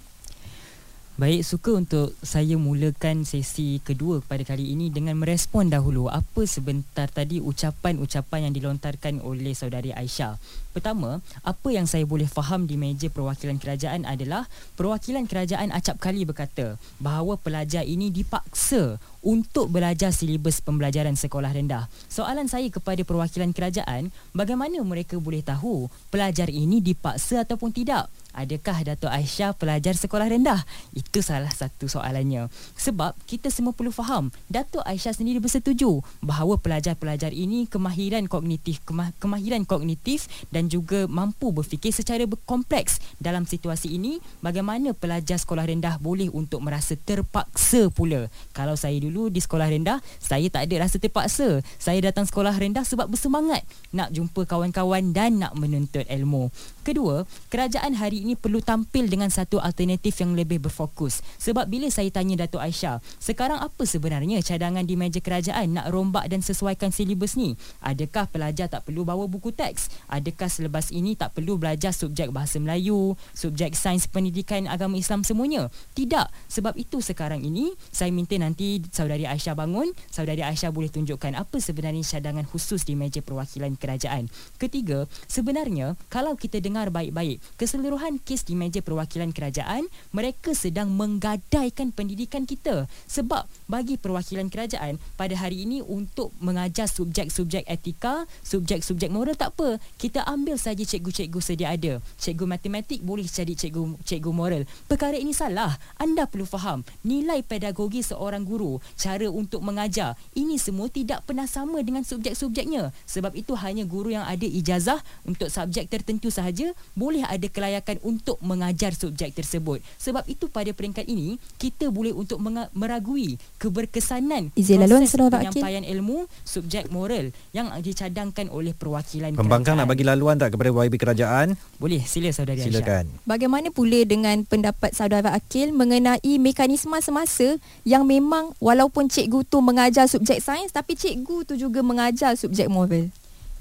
Baik, 1.15 1.47
suka 1.47 1.71
untuk 1.79 2.11
saya 2.19 2.59
mulakan 2.59 3.23
sesi 3.23 3.79
kedua 3.79 4.19
pada 4.19 4.43
kali 4.43 4.75
ini 4.75 4.91
dengan 4.91 5.15
merespon 5.15 5.71
dahulu 5.71 6.11
apa 6.11 6.43
sebentar 6.43 7.07
tadi 7.07 7.39
ucapan-ucapan 7.39 8.51
yang 8.51 8.51
dilontarkan 8.51 9.23
oleh 9.23 9.55
saudari 9.55 9.95
Aisyah. 9.95 10.35
Pertama, 10.75 11.23
apa 11.39 11.67
yang 11.71 11.87
saya 11.87 12.03
boleh 12.03 12.27
faham 12.27 12.67
di 12.67 12.75
meja 12.75 13.07
perwakilan 13.07 13.55
kerajaan 13.55 14.03
adalah 14.03 14.43
perwakilan 14.75 15.23
kerajaan 15.23 15.71
acap 15.71 16.03
kali 16.03 16.27
berkata 16.27 16.75
bahawa 16.99 17.39
pelajar 17.39 17.87
ini 17.87 18.11
dipaksa 18.11 18.99
untuk 19.23 19.71
belajar 19.71 20.11
silibus 20.11 20.59
pembelajaran 20.59 21.15
sekolah 21.15 21.55
rendah. 21.55 21.87
Soalan 22.11 22.51
saya 22.51 22.67
kepada 22.67 23.07
perwakilan 23.07 23.55
kerajaan, 23.55 24.11
bagaimana 24.35 24.83
mereka 24.83 25.15
boleh 25.15 25.39
tahu 25.39 25.87
pelajar 26.11 26.51
ini 26.51 26.83
dipaksa 26.83 27.47
ataupun 27.47 27.71
tidak? 27.71 28.11
Adakah 28.35 28.83
Dato' 28.83 29.07
Aisyah 29.07 29.55
pelajar 29.55 29.95
sekolah 29.95 30.27
rendah? 30.27 30.67
Itu 30.91 31.23
salah 31.23 31.49
satu 31.49 31.87
soalannya. 31.87 32.51
Sebab 32.75 33.15
kita 33.23 33.47
semua 33.47 33.71
perlu 33.71 33.95
faham, 33.95 34.27
Dato' 34.51 34.83
Aisyah 34.83 35.15
sendiri 35.15 35.39
bersetuju 35.39 36.03
bahawa 36.19 36.59
pelajar-pelajar 36.59 37.31
ini 37.31 37.63
kemahiran 37.71 38.27
kognitif 38.27 38.83
kemah, 38.83 39.15
kemahiran 39.23 39.63
kognitif 39.63 40.27
dan 40.51 40.67
juga 40.67 41.07
mampu 41.07 41.55
berfikir 41.55 41.95
secara 41.95 42.27
kompleks. 42.43 42.99
Dalam 43.23 43.47
situasi 43.47 43.95
ini, 43.95 44.19
bagaimana 44.43 44.91
pelajar 44.91 45.39
sekolah 45.39 45.63
rendah 45.63 45.95
boleh 46.03 46.27
untuk 46.27 46.59
merasa 46.59 46.99
terpaksa 46.99 47.87
pula? 47.87 48.27
Kalau 48.51 48.75
saya 48.75 48.99
dulu 48.99 49.31
di 49.31 49.39
sekolah 49.39 49.71
rendah, 49.71 50.03
saya 50.19 50.51
tak 50.51 50.67
ada 50.67 50.83
rasa 50.83 50.99
terpaksa. 50.99 51.63
Saya 51.79 52.03
datang 52.03 52.27
sekolah 52.27 52.51
rendah 52.51 52.83
sebab 52.83 53.07
bersemangat 53.07 53.63
nak 53.95 54.11
jumpa 54.11 54.43
kawan-kawan 54.43 55.15
dan 55.15 55.39
nak 55.39 55.55
menuntut 55.55 56.03
ilmu. 56.11 56.51
Kedua, 56.85 57.25
kerajaan 57.49 57.97
hari 57.97 58.21
ini 58.21 58.37
perlu 58.37 58.61
tampil 58.61 59.09
dengan 59.09 59.33
satu 59.33 59.57
alternatif 59.57 60.21
yang 60.21 60.37
lebih 60.37 60.61
berfokus. 60.61 61.25
Sebab 61.41 61.65
bila 61.65 61.89
saya 61.89 62.13
tanya 62.13 62.45
Datuk 62.45 62.61
Aisyah, 62.61 63.01
sekarang 63.17 63.57
apa 63.57 63.89
sebenarnya 63.89 64.37
cadangan 64.45 64.85
di 64.85 64.93
meja 64.93 65.17
kerajaan 65.17 65.81
nak 65.81 65.89
rombak 65.89 66.29
dan 66.29 66.45
sesuaikan 66.45 66.93
silibus 66.93 67.41
ni? 67.41 67.57
Adakah 67.81 68.29
pelajar 68.29 68.69
tak 68.69 68.85
perlu 68.85 69.01
bawa 69.01 69.25
buku 69.25 69.49
teks? 69.49 69.89
Adakah 70.13 70.45
selepas 70.45 70.93
ini 70.93 71.17
tak 71.17 71.33
perlu 71.33 71.57
belajar 71.57 71.89
subjek 71.89 72.29
bahasa 72.29 72.61
Melayu, 72.61 73.17
subjek 73.33 73.73
sains 73.73 74.05
pendidikan 74.05 74.69
agama 74.69 75.01
Islam 75.01 75.25
semuanya? 75.25 75.73
Tidak. 75.97 76.53
Sebab 76.53 76.77
itu 76.77 77.01
sekarang 77.01 77.41
ini, 77.41 77.73
saya 77.89 78.13
minta 78.13 78.37
nanti 78.37 78.77
saudari 78.93 79.25
Aisyah 79.25 79.57
bangun, 79.57 79.89
saudari 80.13 80.45
Aisyah 80.45 80.69
boleh 80.69 80.93
tunjukkan 80.93 81.33
apa 81.33 81.57
sebenarnya 81.57 82.05
cadangan 82.05 82.45
khusus 82.45 82.85
di 82.85 82.93
meja 82.93 83.25
perwakilan 83.25 83.73
kerajaan. 83.73 84.29
Ketiga, 84.61 85.09
sebenarnya 85.25 85.97
kalau 86.13 86.37
kita 86.37 86.61
dengar 86.61 86.74
baik-baik, 86.75 87.39
keseluruhan 87.55 88.19
kes 88.19 88.43
di 88.43 88.59
meja 88.59 88.83
perwakilan 88.83 89.31
kerajaan, 89.31 89.87
mereka 90.11 90.51
sedang 90.51 90.91
menggadaikan 90.91 91.95
pendidikan 91.95 92.43
kita. 92.43 92.91
Sebab 93.07 93.47
bagi 93.71 93.95
perwakilan 93.95 94.51
kerajaan 94.51 94.99
pada 95.15 95.39
hari 95.39 95.63
ini 95.63 95.79
untuk 95.79 96.35
mengajar 96.43 96.91
subjek-subjek 96.91 97.63
etika, 97.71 98.27
subjek-subjek 98.43 99.07
moral 99.07 99.39
tak 99.39 99.55
apa. 99.55 99.79
Kita 99.95 100.27
ambil 100.27 100.59
saja 100.59 100.83
cikgu-cikgu 100.83 101.39
sedia 101.39 101.71
ada. 101.71 102.03
Cikgu 102.19 102.43
matematik 102.49 102.99
boleh 102.99 103.23
jadi 103.23 103.55
cikgu 103.55 104.01
cikgu 104.03 104.31
moral. 104.35 104.67
Perkara 104.91 105.15
ini 105.15 105.31
salah. 105.31 105.77
Anda 105.95 106.27
perlu 106.27 106.43
faham 106.43 106.81
nilai 107.05 107.45
pedagogi 107.45 108.01
seorang 108.01 108.41
guru, 108.41 108.81
cara 108.97 109.29
untuk 109.29 109.61
mengajar, 109.61 110.17
ini 110.33 110.57
semua 110.57 110.89
tidak 110.89 111.21
pernah 111.29 111.45
sama 111.45 111.85
dengan 111.85 112.01
subjek-subjeknya. 112.01 112.89
Sebab 113.05 113.37
itu 113.37 113.53
hanya 113.53 113.85
guru 113.85 114.09
yang 114.09 114.25
ada 114.25 114.45
ijazah 114.49 114.97
untuk 115.21 115.53
subjek 115.53 115.85
tertentu 115.85 116.33
sahaja 116.33 116.64
saja 116.65 116.97
boleh 116.97 117.21
ada 117.21 117.45
kelayakan 117.45 118.01
untuk 118.01 118.41
mengajar 118.41 118.95
subjek 118.95 119.35
tersebut. 119.35 119.83
Sebab 119.99 120.25
itu 120.25 120.49
pada 120.49 120.71
peringkat 120.71 121.05
ini 121.05 121.37
kita 121.61 121.93
boleh 121.93 122.09
untuk 122.09 122.41
menga- 122.41 122.71
meragui 122.73 123.37
keberkesanan 123.61 124.49
Izin 124.55 124.81
laluan 124.81 125.05
proses 125.05 125.13
penyampaian 125.13 125.83
ilmu 125.85 126.25
subjek 126.41 126.89
moral 126.89 127.29
yang 127.51 127.69
dicadangkan 127.77 128.49
oleh 128.49 128.73
perwakilan 128.73 129.35
Pembangkang 129.35 129.75
nak 129.75 129.85
kerajaan. 129.85 129.91
bagi 129.91 130.03
laluan 130.07 130.35
tak 130.39 130.55
kepada 130.55 130.69
YB 130.71 130.95
kerajaan? 130.97 131.47
Boleh, 131.77 132.01
sila 132.01 132.31
saudari 132.31 132.63
Aisyah. 132.63 132.71
Silakan. 132.71 133.05
Bagaimana 133.27 133.67
pula 133.69 134.01
dengan 134.07 134.41
pendapat 134.41 134.95
saudara 134.95 135.35
Akil 135.35 135.69
mengenai 135.69 136.39
mekanisme 136.39 136.95
semasa 136.97 137.59
yang 137.83 138.07
memang 138.07 138.55
walaupun 138.57 139.05
cikgu 139.05 139.43
tu 139.45 139.59
mengajar 139.59 140.07
subjek 140.07 140.39
sains 140.39 140.71
tapi 140.71 140.95
cikgu 140.95 141.43
tu 141.43 141.53
juga 141.59 141.83
mengajar 141.83 142.33
subjek 142.33 142.71
moral. 142.71 143.11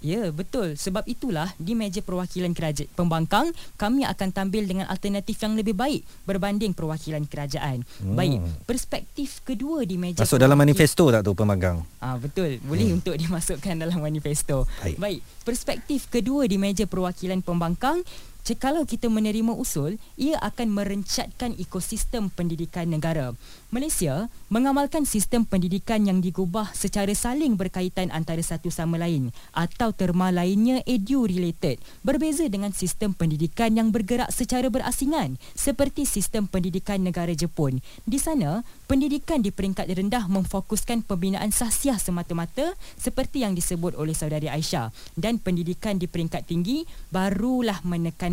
Ya, 0.05 0.29
betul. 0.29 0.77
Sebab 0.77 1.09
itulah 1.09 1.49
di 1.57 1.73
meja 1.73 2.05
perwakilan 2.05 2.53
kerajaan 2.53 2.93
pembangkang 2.93 3.49
kami 3.81 4.05
akan 4.05 4.29
tampil 4.37 4.69
dengan 4.69 4.85
alternatif 4.93 5.41
yang 5.41 5.57
lebih 5.57 5.73
baik 5.73 6.05
berbanding 6.29 6.77
perwakilan 6.77 7.25
kerajaan. 7.25 7.81
Hmm. 8.05 8.13
Baik, 8.13 8.45
perspektif 8.69 9.41
kedua 9.41 9.89
di 9.89 9.97
meja 9.97 10.21
Masuk 10.21 10.37
dalam 10.37 10.61
manifesto 10.61 11.09
tak 11.09 11.25
tu 11.25 11.33
pembangkang? 11.33 11.81
Ah 12.05 12.21
betul, 12.21 12.61
boleh 12.69 12.93
hmm. 12.93 12.97
untuk 13.01 13.17
dimasukkan 13.25 13.81
dalam 13.81 14.05
manifesto. 14.05 14.69
Baik. 14.85 14.97
Baik, 15.01 15.21
perspektif 15.49 16.13
kedua 16.13 16.45
di 16.45 16.61
meja 16.61 16.85
perwakilan 16.85 17.41
pembangkang 17.41 18.05
kalau 18.53 18.85
kita 18.85 19.09
menerima 19.09 19.57
usul, 19.57 19.97
ia 20.21 20.37
akan 20.45 20.69
merencatkan 20.69 21.57
ekosistem 21.57 22.29
pendidikan 22.29 22.85
negara. 22.93 23.33
Malaysia 23.73 24.29
mengamalkan 24.53 25.09
sistem 25.09 25.49
pendidikan 25.49 26.05
yang 26.05 26.21
digubah 26.21 26.69
secara 26.77 27.09
saling 27.17 27.57
berkaitan 27.57 28.13
antara 28.13 28.45
satu 28.45 28.69
sama 28.69 29.01
lain 29.01 29.33
atau 29.57 29.97
terma 29.97 30.29
lainnya 30.29 30.85
edu-related. 30.85 31.81
Berbeza 32.05 32.45
dengan 32.53 32.77
sistem 32.77 33.17
pendidikan 33.17 33.73
yang 33.73 33.89
bergerak 33.89 34.29
secara 34.29 34.69
berasingan 34.69 35.41
seperti 35.57 36.05
sistem 36.05 36.45
pendidikan 36.45 37.01
negara 37.01 37.33
Jepun. 37.33 37.81
Di 38.05 38.21
sana, 38.21 38.61
pendidikan 38.85 39.41
di 39.41 39.49
peringkat 39.49 39.89
rendah 39.89 40.29
memfokuskan 40.29 41.01
pembinaan 41.09 41.49
sahsiah 41.49 41.97
semata-mata 41.97 42.77
seperti 43.01 43.41
yang 43.41 43.57
disebut 43.57 43.97
oleh 43.97 44.13
saudari 44.13 44.53
Aisyah 44.53 44.93
dan 45.17 45.41
pendidikan 45.41 45.97
di 45.97 46.05
peringkat 46.05 46.45
tinggi 46.45 46.85
barulah 47.09 47.81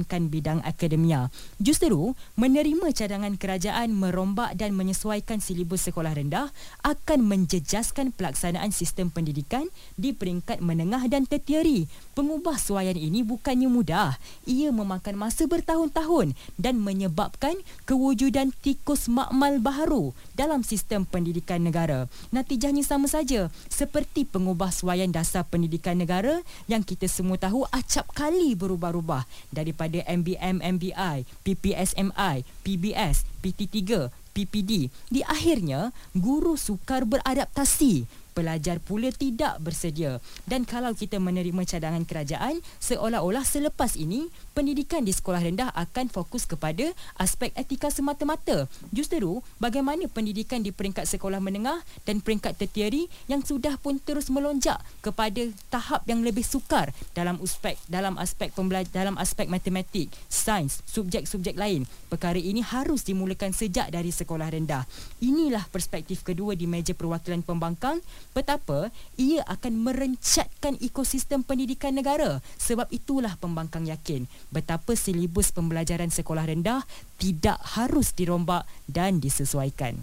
menekankan 0.01 0.33
bidang 0.33 0.59
akademia. 0.65 1.29
Justeru, 1.61 2.17
menerima 2.33 2.89
cadangan 2.91 3.37
kerajaan 3.37 3.93
merombak 3.93 4.57
dan 4.57 4.73
menyesuaikan 4.73 5.37
silibus 5.37 5.85
sekolah 5.85 6.17
rendah 6.17 6.49
akan 6.81 7.19
menjejaskan 7.21 8.09
pelaksanaan 8.17 8.73
sistem 8.73 9.13
pendidikan 9.13 9.69
di 9.95 10.11
peringkat 10.11 10.59
menengah 10.59 11.05
dan 11.05 11.29
tertiary. 11.29 11.85
Pengubah 12.17 12.57
suaian 12.57 12.97
ini 12.97 13.21
bukannya 13.21 13.69
mudah. 13.69 14.17
Ia 14.49 14.73
memakan 14.73 15.15
masa 15.15 15.45
bertahun-tahun 15.45 16.33
dan 16.57 16.81
menyebabkan 16.81 17.55
kewujudan 17.85 18.51
tikus 18.65 19.05
makmal 19.05 19.61
baharu 19.61 20.11
dalam 20.33 20.65
sistem 20.65 21.05
pendidikan 21.05 21.61
negara. 21.61 22.09
Natijahnya 22.33 22.81
sama 22.81 23.05
saja 23.05 23.53
seperti 23.69 24.25
pengubah 24.25 24.73
suaian 24.73 25.13
dasar 25.13 25.45
pendidikan 25.45 25.95
negara 25.95 26.41
yang 26.65 26.81
kita 26.81 27.05
semua 27.05 27.37
tahu 27.37 27.63
acap 27.69 28.09
kali 28.11 28.57
berubah-ubah 28.57 29.23
daripada 29.53 29.90
MBM 29.99 30.63
MBI, 30.63 31.27
PPSMI, 31.43 32.47
PBS, 32.63 33.27
PT3, 33.43 34.07
PPD. 34.31 34.87
Di 35.11 35.21
akhirnya, 35.27 35.91
guru 36.15 36.55
sukar 36.55 37.03
beradaptasi. 37.03 38.07
Pelajar 38.31 38.79
pula 38.79 39.11
tidak 39.11 39.59
bersedia. 39.59 40.23
Dan 40.47 40.63
kalau 40.63 40.95
kita 40.95 41.19
menerima 41.19 41.67
cadangan 41.67 42.07
kerajaan, 42.07 42.63
seolah-olah 42.79 43.43
selepas 43.43 43.99
ini, 43.99 44.31
pendidikan 44.55 45.03
di 45.03 45.11
sekolah 45.11 45.43
rendah 45.43 45.69
akan 45.75 46.07
fokus 46.07 46.47
kepada 46.47 46.95
aspek 47.19 47.51
etika 47.59 47.91
semata-mata. 47.91 48.71
Justeru, 48.95 49.43
bagaimana 49.59 50.07
pendidikan 50.07 50.63
di 50.63 50.71
peringkat 50.71 51.03
sekolah 51.07 51.43
menengah 51.43 51.83
dan 52.07 52.23
peringkat 52.23 52.55
tertiary 52.55 53.11
yang 53.27 53.43
sudah 53.43 53.75
pun 53.75 53.99
terus 53.99 54.31
melonjak 54.31 54.79
kepada 55.03 55.51
tahap 55.67 56.07
yang 56.07 56.23
lebih 56.23 56.47
sukar 56.47 56.95
dalam 57.11 57.35
aspek 57.43 57.75
dalam 57.91 58.15
aspek 58.15 58.53
pembelajar 58.55 58.91
dalam 58.91 59.17
aspek 59.17 59.49
matematik, 59.49 60.13
sains, 60.29 60.85
subjek-subjek 60.87 61.57
lain. 61.57 61.89
Perkara 62.07 62.37
ini 62.37 62.61
harus 62.61 63.01
dimulakan 63.01 63.51
sejak 63.51 63.89
dari 63.89 64.13
sekolah 64.13 64.53
rendah. 64.53 64.85
Inilah 65.19 65.65
perspektif 65.73 66.21
kedua 66.21 66.53
di 66.53 66.69
meja 66.69 66.93
perwakilan 66.93 67.41
pembangkang 67.41 67.97
betapa 68.31 68.89
ia 69.19 69.43
akan 69.47 69.73
merencatkan 69.83 70.79
ekosistem 70.79 71.43
pendidikan 71.43 71.95
negara. 71.95 72.39
Sebab 72.59 72.87
itulah 72.91 73.35
pembangkang 73.37 73.87
yakin 73.87 74.27
betapa 74.49 74.95
silibus 74.95 75.51
pembelajaran 75.51 76.09
sekolah 76.09 76.47
rendah 76.47 76.83
tidak 77.19 77.59
harus 77.75 78.15
dirombak 78.15 78.67
dan 78.87 79.19
disesuaikan. 79.19 79.99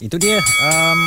Itu 0.00 0.16
dia 0.16 0.40
um, 0.40 1.02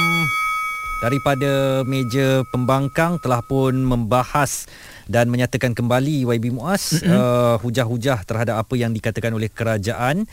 daripada 1.01 1.82
meja 1.84 2.45
pembangkang 2.53 3.17
telah 3.19 3.41
pun 3.41 3.73
membahas 3.73 4.69
dan 5.07 5.27
menyatakan 5.27 5.75
kembali 5.75 6.27
YB 6.27 6.53
Muaz 6.53 6.99
mm-hmm. 6.99 7.11
uh, 7.11 7.55
hujah-hujah 7.61 8.23
terhadap 8.27 8.61
apa 8.61 8.73
yang 8.75 8.91
dikatakan 8.91 9.31
oleh 9.33 9.51
kerajaan 9.51 10.27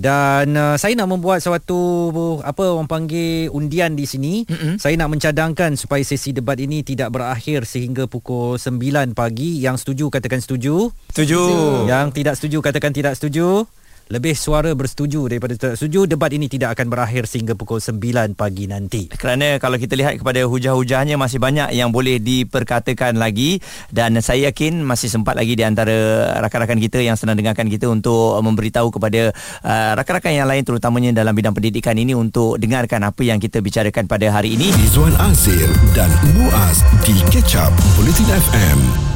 dan 0.00 0.56
uh, 0.56 0.80
saya 0.80 0.96
nak 0.96 1.12
membuat 1.12 1.44
suatu 1.44 2.08
apa 2.40 2.72
orang 2.72 2.88
panggil 2.88 3.52
undian 3.52 3.92
di 3.92 4.08
sini. 4.08 4.48
Mm-hmm. 4.48 4.74
Saya 4.80 4.96
nak 4.96 5.12
mencadangkan 5.12 5.76
supaya 5.76 6.00
sesi 6.00 6.32
debat 6.32 6.56
ini 6.56 6.80
tidak 6.80 7.12
berakhir 7.12 7.68
sehingga 7.68 8.08
pukul 8.08 8.56
9 8.56 9.12
pagi. 9.12 9.60
Yang 9.60 9.84
setuju 9.84 10.08
katakan 10.08 10.40
setuju. 10.40 10.88
Setuju. 11.12 11.42
Yang 11.84 12.06
tidak 12.16 12.34
setuju 12.40 12.58
katakan 12.64 12.96
tidak 12.96 13.12
setuju. 13.20 13.68
Lebih 14.10 14.34
suara 14.34 14.74
bersetuju 14.74 15.30
daripada 15.30 15.54
tidak 15.54 15.78
setuju 15.78 16.02
Debat 16.10 16.34
ini 16.34 16.50
tidak 16.50 16.74
akan 16.74 16.90
berakhir 16.90 17.30
Sehingga 17.30 17.54
pukul 17.54 17.78
9 17.78 18.34
pagi 18.34 18.66
nanti. 18.66 19.06
Kerana 19.06 19.62
kalau 19.62 19.78
kita 19.78 19.94
lihat 19.94 20.18
kepada 20.18 20.42
hujah-hujahnya 20.50 21.14
Masih 21.14 21.38
banyak 21.38 21.70
yang 21.70 21.94
boleh 21.94 22.18
diperkatakan 22.18 23.14
lagi. 23.14 23.62
Dan 23.86 24.18
saya 24.18 24.50
yakin 24.50 24.82
masih 24.82 25.06
sempat 25.06 25.38
lagi 25.38 25.54
Di 25.54 25.62
antara 25.62 26.26
rakan-rakan 26.42 26.82
kita 26.82 26.98
yang 26.98 27.14
sedang 27.14 27.38
dengarkan 27.38 27.70
kita 27.70 27.86
Untuk 27.86 28.42
memberitahu 28.42 28.90
kepada 28.98 29.30
uh, 29.62 29.92
rakan-rakan 29.94 30.32
yang 30.34 30.48
lain 30.50 30.66
Terutamanya 30.66 31.14
dalam 31.14 31.30
bidang 31.30 31.54
pendidikan 31.54 31.94
ini 31.94 32.10
Untuk 32.18 32.58
dengarkan 32.58 33.06
apa 33.06 33.22
yang 33.22 33.38
kita 33.38 33.62
bicarakan 33.62 34.10
pada 34.10 34.26
hari 34.34 34.58
ini. 34.58 34.74
Izwan 34.90 35.14
Azir 35.22 35.70
dan 35.94 36.10
Muaz 36.34 36.82
di 37.06 37.14
Catch 37.30 37.54
Up 37.54 37.70
Bulletin 37.94 38.26
FM. 38.26 39.09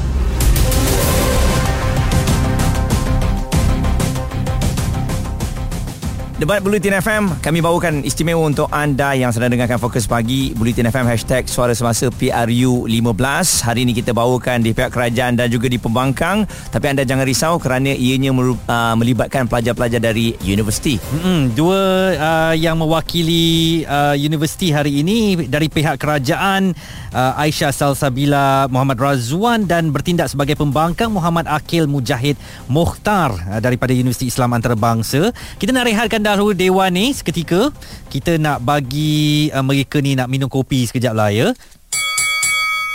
Debat 6.35 6.59
Bulletin 6.59 6.99
FM 6.99 7.39
Kami 7.39 7.63
bawakan 7.63 8.03
istimewa 8.03 8.43
untuk 8.43 8.67
anda 8.75 9.15
Yang 9.15 9.39
sedang 9.39 9.55
dengarkan 9.55 9.79
Fokus 9.79 10.11
Pagi. 10.11 10.51
Bulletin 10.51 10.91
FM 10.91 11.07
Hashtag 11.07 11.47
Suara 11.47 11.71
Semasa 11.79 12.11
PRU15 12.11 13.23
Hari 13.63 13.87
ini 13.87 13.95
kita 13.95 14.11
bawakan 14.11 14.67
Di 14.67 14.75
pihak 14.75 14.91
kerajaan 14.91 15.39
Dan 15.39 15.47
juga 15.47 15.71
di 15.71 15.79
pembangkang. 15.79 16.43
Tapi 16.75 16.91
anda 16.91 17.07
jangan 17.07 17.23
risau 17.23 17.63
Kerana 17.63 17.95
ianya 17.95 18.35
uh, 18.35 18.95
melibatkan 18.99 19.47
Pelajar-pelajar 19.47 20.03
dari 20.03 20.35
universiti. 20.43 20.99
Mm-mm, 20.99 21.55
dua 21.55 21.81
uh, 22.19 22.55
yang 22.59 22.83
mewakili 22.83 23.87
uh, 23.87 24.19
universiti 24.19 24.75
hari 24.75 25.07
ini 25.07 25.47
dari 25.47 25.71
pihak 25.71 26.03
kerajaan 26.03 26.75
uh, 27.15 27.39
Aisyah 27.39 27.71
Salsabila 27.71 28.67
Muhammad 28.75 28.99
Razwan 28.99 29.71
dan 29.71 29.95
bertindak 29.95 30.35
sebagai 30.35 30.59
pembangkang 30.59 31.15
Muhammad 31.15 31.47
Akil 31.47 31.87
Mujahid 31.87 32.35
Mukhtar 32.67 33.31
uh, 33.37 33.61
daripada 33.63 33.95
Universiti 33.95 34.27
Islam 34.27 34.57
Antarabangsa. 34.59 35.31
Kita 35.61 35.71
nak 35.71 35.87
rehatkan 35.87 36.24
dahulu 36.25 36.57
dewan 36.57 36.97
ni 36.97 37.13
seketika. 37.13 37.69
Kita 38.09 38.41
nak 38.41 38.65
bagi 38.65 39.53
uh, 39.53 39.61
mereka 39.61 40.01
ni 40.01 40.17
nak 40.17 40.33
minum 40.33 40.49
kopi 40.49 40.89
sekejap 40.89 41.13
lah 41.13 41.29
ya. 41.29 41.53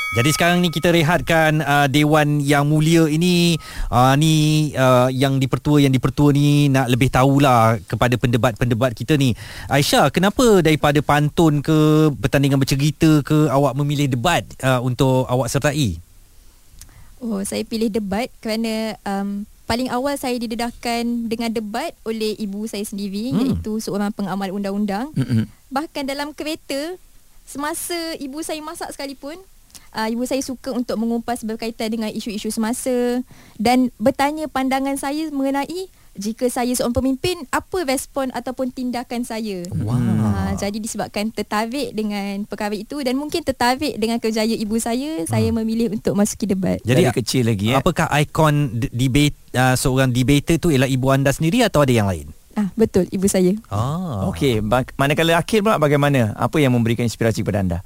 Jadi 0.10 0.30
sekarang 0.34 0.66
ni 0.66 0.74
kita 0.74 0.90
rehatkan 0.90 1.62
uh, 1.62 1.86
Dewan 1.86 2.42
Yang 2.42 2.66
Mulia 2.66 3.06
ini 3.06 3.54
uh, 3.94 4.18
Ni 4.18 4.74
uh, 4.74 5.06
yang 5.14 5.38
dipertua 5.38 5.86
Yang 5.86 6.02
dipertua 6.02 6.34
ni 6.34 6.66
nak 6.66 6.90
lebih 6.90 7.14
tahulah 7.14 7.78
Kepada 7.86 8.18
pendebat-pendebat 8.18 8.98
kita 8.98 9.22
ni 9.22 9.38
Aisyah, 9.70 10.10
kenapa 10.10 10.66
daripada 10.66 10.98
pantun 11.06 11.62
ke 11.62 12.10
Pertandingan 12.18 12.58
bercerita 12.58 13.22
ke 13.22 13.54
Awak 13.54 13.78
memilih 13.78 14.10
debat 14.10 14.42
uh, 14.66 14.82
untuk 14.82 15.30
awak 15.30 15.46
sertai? 15.46 16.02
Oh, 17.22 17.46
saya 17.46 17.62
pilih 17.68 17.92
debat 17.92 18.34
kerana 18.42 18.98
um, 19.06 19.46
paling 19.70 19.94
awal 19.94 20.18
saya 20.18 20.34
didedahkan 20.42 21.30
dengan 21.30 21.54
debat 21.54 21.94
oleh 22.02 22.34
ibu 22.42 22.66
saya 22.66 22.82
sendiri 22.82 23.30
hmm. 23.30 23.38
iaitu 23.38 23.78
seorang 23.78 24.10
pengamal 24.10 24.50
undang-undang. 24.50 25.14
Mm-mm. 25.14 25.46
Bahkan 25.70 26.10
dalam 26.10 26.34
kereta 26.34 26.98
semasa 27.46 28.18
ibu 28.18 28.42
saya 28.42 28.58
masak 28.66 28.90
sekalipun 28.90 29.38
uh, 29.94 30.10
ibu 30.10 30.26
saya 30.26 30.42
suka 30.42 30.74
untuk 30.74 30.98
mengupas 30.98 31.46
berkaitan 31.46 31.94
dengan 31.94 32.10
isu-isu 32.10 32.50
semasa 32.50 33.22
dan 33.62 33.94
bertanya 34.02 34.50
pandangan 34.50 34.98
saya 34.98 35.30
mengenai 35.30 35.86
jika 36.18 36.50
saya 36.50 36.74
seorang 36.74 36.96
pemimpin 36.96 37.36
apa 37.54 37.86
respon 37.86 38.34
ataupun 38.34 38.74
tindakan 38.74 39.22
saya. 39.28 39.66
Wow. 39.72 39.96
Ha, 39.96 40.58
jadi 40.58 40.78
disebabkan 40.78 41.30
tertarik 41.30 41.94
dengan 41.94 42.44
perkara 42.46 42.74
itu 42.74 43.00
dan 43.06 43.16
mungkin 43.16 43.46
tertarik 43.46 43.96
dengan 43.98 44.18
kerjaya 44.18 44.54
ibu 44.54 44.76
saya, 44.82 45.24
saya 45.30 45.50
memilih 45.54 45.94
untuk 45.94 46.18
masuki 46.18 46.50
debat. 46.50 46.82
Jadi 46.82 47.06
Dari 47.06 47.16
kecil 47.16 47.44
lagi 47.48 47.72
eh. 47.72 47.78
apakah 47.78 48.10
ikon 48.26 48.82
debate 48.90 49.38
uh, 49.56 49.76
seorang 49.78 50.10
debater 50.10 50.58
tu 50.58 50.74
ialah 50.74 50.90
ibu 50.90 51.08
anda 51.14 51.30
sendiri 51.30 51.62
atau 51.64 51.86
ada 51.86 51.94
yang 51.94 52.10
lain? 52.10 52.28
Ah 52.58 52.68
betul 52.74 53.06
ibu 53.14 53.30
saya. 53.30 53.54
Ah. 53.70 54.28
Okey, 54.34 54.60
manakala 54.98 55.38
Akil 55.40 55.64
pula 55.64 55.80
bagaimana? 55.80 56.34
Apa 56.36 56.60
yang 56.60 56.76
memberikan 56.76 57.06
inspirasi 57.06 57.46
kepada 57.46 57.62
anda? 57.62 57.80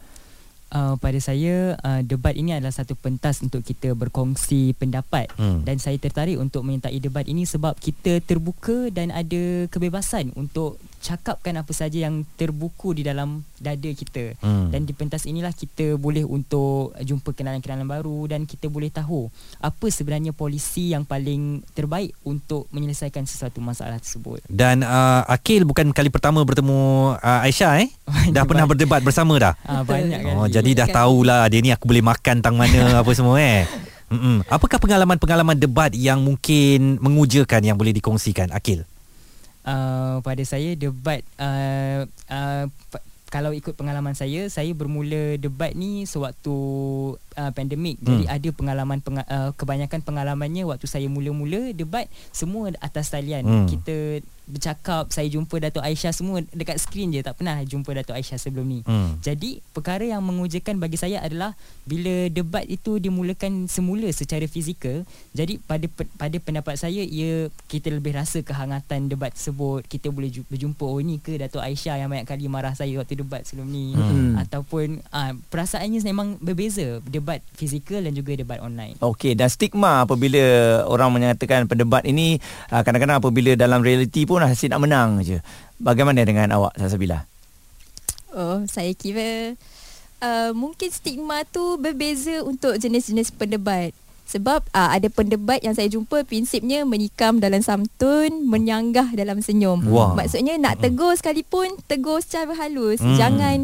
Uh, 0.74 0.98
pada 0.98 1.22
saya 1.22 1.78
uh, 1.86 2.02
debat 2.02 2.34
ini 2.34 2.58
adalah 2.58 2.74
satu 2.74 2.98
pentas 2.98 3.46
untuk 3.46 3.62
kita 3.62 3.94
berkongsi 3.94 4.74
pendapat 4.74 5.30
Hmm. 5.38 5.62
dan 5.62 5.78
saya 5.78 6.02
tertarik 6.02 6.42
untuk 6.42 6.66
menyertai 6.66 6.98
debat 6.98 7.22
ini 7.30 7.46
sebab 7.46 7.78
kita 7.78 8.26
terbuka 8.26 8.90
dan 8.90 9.14
ada 9.14 9.70
kebebasan 9.70 10.34
untuk 10.34 10.82
cakapkan 11.04 11.60
apa 11.60 11.76
saja 11.76 12.08
yang 12.08 12.24
terbuku 12.40 12.96
di 12.96 13.04
dalam 13.04 13.44
dada 13.60 13.92
kita 13.92 14.40
Hmm. 14.40 14.72
dan 14.72 14.88
di 14.88 14.96
pentas 14.96 15.28
inilah 15.28 15.52
kita 15.52 16.00
boleh 16.00 16.24
untuk 16.24 16.96
jumpa 16.96 17.36
kenalan-kenalan 17.36 17.84
baru 17.84 18.32
dan 18.32 18.48
kita 18.48 18.72
boleh 18.72 18.88
tahu 18.88 19.28
apa 19.60 19.86
sebenarnya 19.92 20.32
polisi 20.32 20.96
yang 20.96 21.04
paling 21.04 21.60
terbaik 21.76 22.16
untuk 22.24 22.72
menyelesaikan 22.72 23.28
sesuatu 23.28 23.60
masalah 23.60 24.00
tersebut. 24.00 24.40
Dan 24.48 24.88
uh, 24.88 25.28
Akil 25.28 25.68
bukan 25.68 25.92
kali 25.92 26.08
pertama 26.08 26.40
bertemu 26.48 27.14
uh, 27.20 27.46
Aisyah 27.46 27.84
eh? 27.84 27.90
Dah 28.36 28.48
pernah 28.48 28.64
berdebat 28.64 29.04
bersama 29.04 29.36
dah. 29.36 29.54
Ah 29.68 29.84
banyak 29.84 30.24
kali. 30.24 30.36
Oh, 30.40 30.48
jadi 30.48 30.72
dah 30.72 30.88
tahulah 30.88 31.52
dia 31.52 31.60
ni 31.60 31.76
aku 31.76 31.84
boleh 31.84 32.04
makan 32.04 32.40
tang 32.40 32.56
mana 32.56 32.96
apa 33.04 33.12
semua 33.12 33.36
eh. 33.44 33.68
Mm-mm. 34.14 34.46
Apakah 34.46 34.78
pengalaman-pengalaman 34.78 35.58
debat 35.58 35.90
yang 35.92 36.22
mungkin 36.22 37.02
mengujakan 37.02 37.66
yang 37.66 37.76
boleh 37.76 37.92
dikongsikan 37.98 38.54
Akil? 38.54 38.86
Uh, 39.68 40.20
pada 40.24 40.44
saya 40.46 40.76
debat 40.78 41.24
uh, 41.40 42.08
uh, 42.30 42.66
kalau 43.34 43.50
ikut 43.50 43.74
pengalaman 43.74 44.14
saya 44.14 44.46
saya 44.46 44.70
bermula 44.78 45.42
debat 45.42 45.74
ni 45.74 46.06
sewaktu 46.06 46.54
uh, 47.18 47.52
pandemik 47.58 47.98
hmm. 47.98 48.06
jadi 48.06 48.24
ada 48.30 48.50
pengalaman 48.54 49.02
penga- 49.02 49.26
uh, 49.26 49.50
kebanyakan 49.58 50.06
pengalamannya 50.06 50.70
waktu 50.70 50.86
saya 50.86 51.10
mula-mula 51.10 51.74
debat 51.74 52.06
semua 52.30 52.70
atas 52.78 53.10
talian 53.10 53.42
hmm. 53.42 53.68
kita 53.74 54.22
bercakap 54.46 55.10
saya 55.10 55.28
jumpa 55.32 55.56
Datuk 55.60 55.84
Aisyah 55.84 56.12
semua 56.12 56.44
dekat 56.52 56.80
skrin 56.80 57.12
je. 57.12 57.24
Tak 57.24 57.40
pernah 57.40 57.60
jumpa 57.64 57.90
Datuk 57.96 58.16
Aisyah 58.16 58.40
sebelum 58.40 58.66
ni. 58.68 58.80
Hmm. 58.84 59.20
jadi 59.24 59.64
perkara 59.72 60.04
yang 60.04 60.24
mengujakan 60.24 60.80
bagi 60.80 61.00
saya 61.00 61.24
adalah 61.24 61.56
bila 61.84 62.28
debat 62.32 62.64
itu 62.68 63.00
dimulakan 63.00 63.68
semula 63.68 64.08
secara 64.12 64.48
fizikal 64.48 65.04
jadi 65.32 65.60
pada 65.64 65.86
pada 66.16 66.38
pendapat 66.40 66.76
saya 66.80 67.04
ia 67.04 67.52
kita 67.68 67.90
lebih 67.92 68.16
rasa 68.16 68.40
kehangatan 68.42 69.12
debat 69.12 69.34
tersebut. 69.34 69.86
Kita 69.86 70.10
boleh 70.10 70.30
ju- 70.30 70.48
berjumpa 70.48 70.86
oh 70.86 71.02
ni 71.02 71.20
ke 71.20 71.38
Datuk 71.38 71.62
Aisyah 71.62 72.00
yang 72.00 72.10
banyak 72.10 72.26
kali 72.26 72.46
marah 72.48 72.74
saya 72.74 72.98
waktu 73.02 73.20
debat 73.20 73.44
sebelum 73.44 73.68
ni? 73.70 73.94
Hmm. 73.94 74.40
ataupun 74.40 75.02
uh, 75.14 75.34
perasaannya 75.50 76.00
memang 76.06 76.38
berbeza 76.42 77.02
debat 77.06 77.42
fizikal 77.54 78.02
dan 78.02 78.14
juga 78.14 78.34
debat 78.34 78.62
online. 78.62 78.98
Okey, 79.02 79.38
dan 79.38 79.50
stigma 79.52 80.06
apabila 80.06 80.42
orang 80.90 81.10
menyatakan 81.14 81.70
pendebat 81.70 82.06
ini 82.08 82.42
uh, 82.74 82.82
kadang-kadang 82.82 83.22
apabila 83.22 83.54
dalam 83.54 83.82
realiti 83.86 84.26
pun 84.26 84.33
asyik 84.42 84.74
nak 84.74 84.82
menang 84.82 85.22
je. 85.22 85.38
Bagaimana 85.78 86.26
dengan 86.26 86.50
awak 86.56 86.74
Salsabila? 86.80 87.30
Oh, 88.34 88.66
saya 88.66 88.90
kira 88.98 89.54
uh, 90.24 90.52
mungkin 90.58 90.90
stigma 90.90 91.46
tu 91.46 91.78
berbeza 91.78 92.42
untuk 92.42 92.74
jenis-jenis 92.82 93.30
pendebat. 93.36 93.94
Sebab 94.24 94.66
uh, 94.72 94.90
ada 94.96 95.12
pendebat 95.12 95.62
yang 95.62 95.76
saya 95.76 95.92
jumpa 95.92 96.24
prinsipnya 96.26 96.88
menikam 96.88 97.38
dalam 97.38 97.60
samtun, 97.62 98.48
menyanggah 98.48 99.14
dalam 99.14 99.44
senyum. 99.44 99.84
Wah. 99.92 100.16
Maksudnya 100.16 100.58
nak 100.58 100.80
tegur 100.82 101.14
sekalipun, 101.14 101.78
tegur 101.86 102.24
secara 102.24 102.56
halus. 102.56 103.04
Hmm. 103.04 103.20
Jangan 103.20 103.58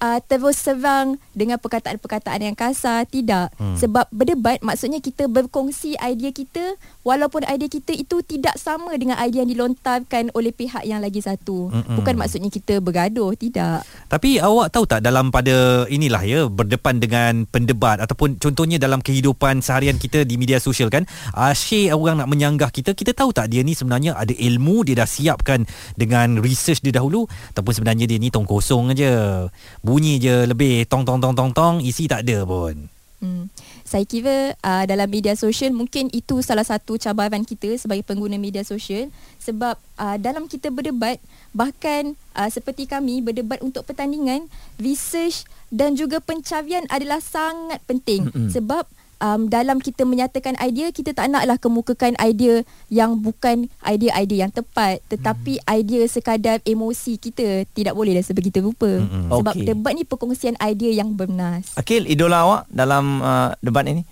uh, 0.00 0.18
terus 0.24 0.56
serang 0.56 1.20
dengan 1.34 1.58
perkataan-perkataan 1.60 2.40
yang 2.46 2.56
kasar. 2.56 3.04
Tidak. 3.04 3.58
Hmm. 3.58 3.76
Sebab 3.76 4.08
berdebat 4.14 4.62
maksudnya 4.62 5.02
kita 5.02 5.28
berkongsi 5.28 5.98
idea 5.98 6.30
kita 6.30 6.78
walaupun 7.04 7.44
idea 7.46 7.68
kita 7.68 7.92
itu 7.92 8.24
tidak 8.24 8.56
sama 8.56 8.96
dengan 8.96 9.20
idea 9.20 9.44
yang 9.44 9.50
dilontarkan 9.52 10.32
oleh 10.32 10.50
pihak 10.50 10.82
yang 10.88 11.04
lagi 11.04 11.20
satu. 11.20 11.70
Mm-mm. 11.70 11.96
Bukan 12.00 12.16
maksudnya 12.16 12.48
kita 12.48 12.80
bergaduh. 12.80 13.36
Tidak. 13.36 14.08
Tapi 14.08 14.40
awak 14.40 14.72
tahu 14.72 14.88
tak 14.88 15.04
dalam 15.04 15.28
pada 15.28 15.84
inilah 15.86 16.22
ya 16.24 16.40
berdepan 16.48 16.98
dengan 16.98 17.44
pendebat 17.44 18.00
ataupun 18.00 18.40
contohnya 18.40 18.80
dalam 18.80 19.04
kehidupan 19.04 19.60
seharian 19.60 20.00
kita 20.00 20.24
di 20.24 20.40
media 20.40 20.56
sosial 20.56 20.88
kan 20.88 21.04
asyik 21.36 21.92
orang 21.92 22.24
nak 22.24 22.30
menyanggah 22.32 22.72
kita 22.72 22.96
kita 22.96 23.12
tahu 23.12 23.36
tak 23.36 23.52
dia 23.52 23.60
ni 23.60 23.76
sebenarnya 23.76 24.16
ada 24.16 24.32
ilmu 24.32 24.86
dia 24.88 25.04
dah 25.04 25.08
siapkan 25.08 25.68
dengan 25.98 26.40
research 26.40 26.80
dia 26.80 26.96
dahulu 26.96 27.28
ataupun 27.52 27.72
sebenarnya 27.76 28.08
dia 28.08 28.16
ni 28.16 28.32
tong 28.32 28.48
kosong 28.48 28.96
aja 28.96 29.44
bunyi 29.84 30.16
je 30.16 30.48
lebih 30.48 30.88
tong 30.88 31.04
tong 31.04 31.20
tong 31.20 31.36
tong 31.36 31.52
tong 31.52 31.76
isi 31.84 32.08
tak 32.08 32.24
ada 32.24 32.46
pun 32.48 32.94
Hmm. 33.24 33.48
Saya 33.94 34.10
kira 34.10 34.58
uh, 34.58 34.82
dalam 34.90 35.06
media 35.06 35.38
sosial 35.38 35.70
mungkin 35.70 36.10
itu 36.10 36.42
salah 36.42 36.66
satu 36.66 36.98
cabaran 36.98 37.46
kita 37.46 37.78
sebagai 37.78 38.02
pengguna 38.02 38.34
media 38.42 38.66
sosial 38.66 39.06
sebab 39.38 39.78
uh, 40.02 40.18
dalam 40.18 40.50
kita 40.50 40.74
berdebat 40.74 41.22
bahkan 41.54 42.18
uh, 42.34 42.50
seperti 42.50 42.90
kami 42.90 43.22
berdebat 43.22 43.62
untuk 43.62 43.86
pertandingan 43.86 44.50
research 44.82 45.46
dan 45.70 45.94
juga 45.94 46.18
pencarian 46.18 46.82
adalah 46.90 47.22
sangat 47.22 47.78
penting 47.86 48.26
Mm-mm. 48.34 48.50
sebab 48.50 48.82
um, 49.24 49.48
dalam 49.48 49.80
kita 49.80 50.04
menyatakan 50.04 50.52
idea 50.60 50.92
kita 50.92 51.16
tak 51.16 51.32
naklah 51.32 51.56
kemukakan 51.56 52.12
idea 52.20 52.60
yang 52.92 53.16
bukan 53.16 53.72
idea-idea 53.80 54.44
yang 54.44 54.52
tepat 54.52 55.00
tetapi 55.08 55.64
idea 55.64 56.04
sekadar 56.04 56.60
emosi 56.68 57.16
kita 57.16 57.64
tidak 57.72 57.96
boleh 57.96 58.20
dah 58.20 58.24
sebegitu 58.24 58.60
rupa 58.60 59.00
Mm-mm. 59.00 59.32
sebab 59.32 59.54
Okey. 59.56 59.64
debat 59.64 59.92
ni 59.96 60.04
perkongsian 60.04 60.60
idea 60.60 60.92
yang 60.92 61.16
bernas 61.16 61.72
Akil, 61.80 62.04
idola 62.04 62.44
awak 62.44 62.62
dalam 62.68 63.24
uh, 63.24 63.50
debat 63.64 63.88
ini? 63.88 64.04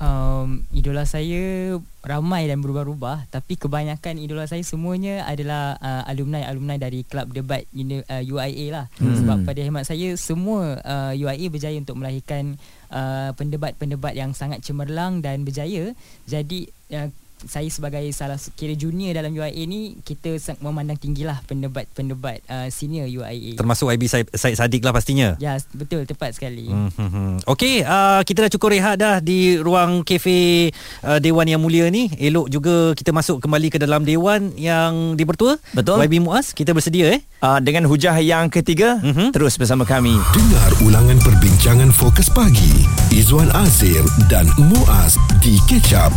um, 0.00 0.64
idola 0.72 1.08
saya 1.08 1.76
ramai 2.06 2.46
dan 2.46 2.62
berubah-ubah 2.62 3.26
tapi 3.32 3.58
kebanyakan 3.58 4.20
idola 4.20 4.46
saya 4.46 4.62
semuanya 4.62 5.26
adalah 5.26 5.74
uh, 5.80 6.02
alumni-alumni 6.06 6.78
dari 6.78 7.02
kelab 7.02 7.32
debat 7.34 7.66
uni, 7.74 8.00
uh, 8.04 8.22
UIA 8.22 8.66
lah 8.72 8.86
Hmm. 8.96 9.12
hmm. 9.12 9.16
sebab 9.20 9.38
pada 9.44 9.60
hemat 9.60 9.84
saya 9.84 10.14
semua 10.16 10.78
uh, 10.80 11.12
UIA 11.12 11.50
berjaya 11.50 11.76
untuk 11.76 11.98
melahirkan 11.98 12.56
uh, 12.90 13.30
pendebat-pendebat 13.34 14.14
yang 14.14 14.32
sangat 14.36 14.62
cemerlang 14.62 15.24
dan 15.24 15.42
berjaya. 15.42 15.92
Jadi 16.26 16.70
uh, 16.94 17.08
saya 17.44 17.68
sebagai 17.68 18.00
salah 18.10 18.40
kira 18.52 18.72
junior 18.72 19.12
dalam 19.12 19.30
UIA 19.30 19.62
ni 19.64 20.00
kita 20.00 20.32
memandang 20.58 20.96
tinggilah 20.96 21.44
pendebat-pendebat 21.44 22.40
uh, 22.46 22.68
senior 22.68 23.04
UIA. 23.04 23.54
termasuk 23.54 23.88
IB 23.88 24.02
Said, 24.06 24.26
Said 24.32 24.56
Sadiq 24.56 24.80
lah 24.80 24.90
pastinya 24.90 25.36
Ya, 25.36 25.54
betul 25.72 26.04
tepat 26.04 26.32
sekali. 26.32 26.64
Hmm, 26.66 26.88
hmm, 26.88 27.10
hmm. 27.10 27.32
Okey, 27.44 27.82
uh, 27.82 28.22
kita 28.22 28.46
dah 28.46 28.50
cukup 28.50 28.72
rehat 28.72 28.96
dah 28.96 29.20
di 29.20 29.56
ruang 29.56 30.00
kafe 30.00 30.72
uh, 31.02 31.18
Dewan 31.18 31.44
Yang 31.44 31.60
Mulia 31.60 31.86
ni. 31.88 32.08
Elok 32.10 32.48
juga 32.48 32.74
kita 32.92 33.10
masuk 33.10 33.38
kembali 33.38 33.68
ke 33.68 33.76
dalam 33.76 34.00
Dewan 34.00 34.56
yang 34.56 35.12
dipertua. 35.12 35.60
Betul. 35.72 36.00
YB 36.00 36.22
Muaz, 36.22 36.50
kita 36.50 36.72
bersedia 36.72 37.10
eh? 37.10 37.20
Uh, 37.38 37.60
dengan 37.60 37.84
hujah 37.84 38.16
yang 38.16 38.48
ketiga, 38.48 38.96
Mhm. 38.96 39.36
terus 39.36 39.60
bersama 39.60 39.84
kami. 39.84 40.16
Dengar 40.32 40.70
ulangan 40.80 41.20
perbincangan 41.20 41.92
fokus 41.92 42.32
pagi 42.32 42.86
Izwan 43.12 43.52
Azir 43.52 44.00
dan 44.26 44.48
Muaz 44.56 45.20
di 45.38 45.60
kecap 45.66 46.08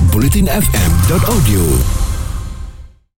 bulletinfm.audio 1.10 2.09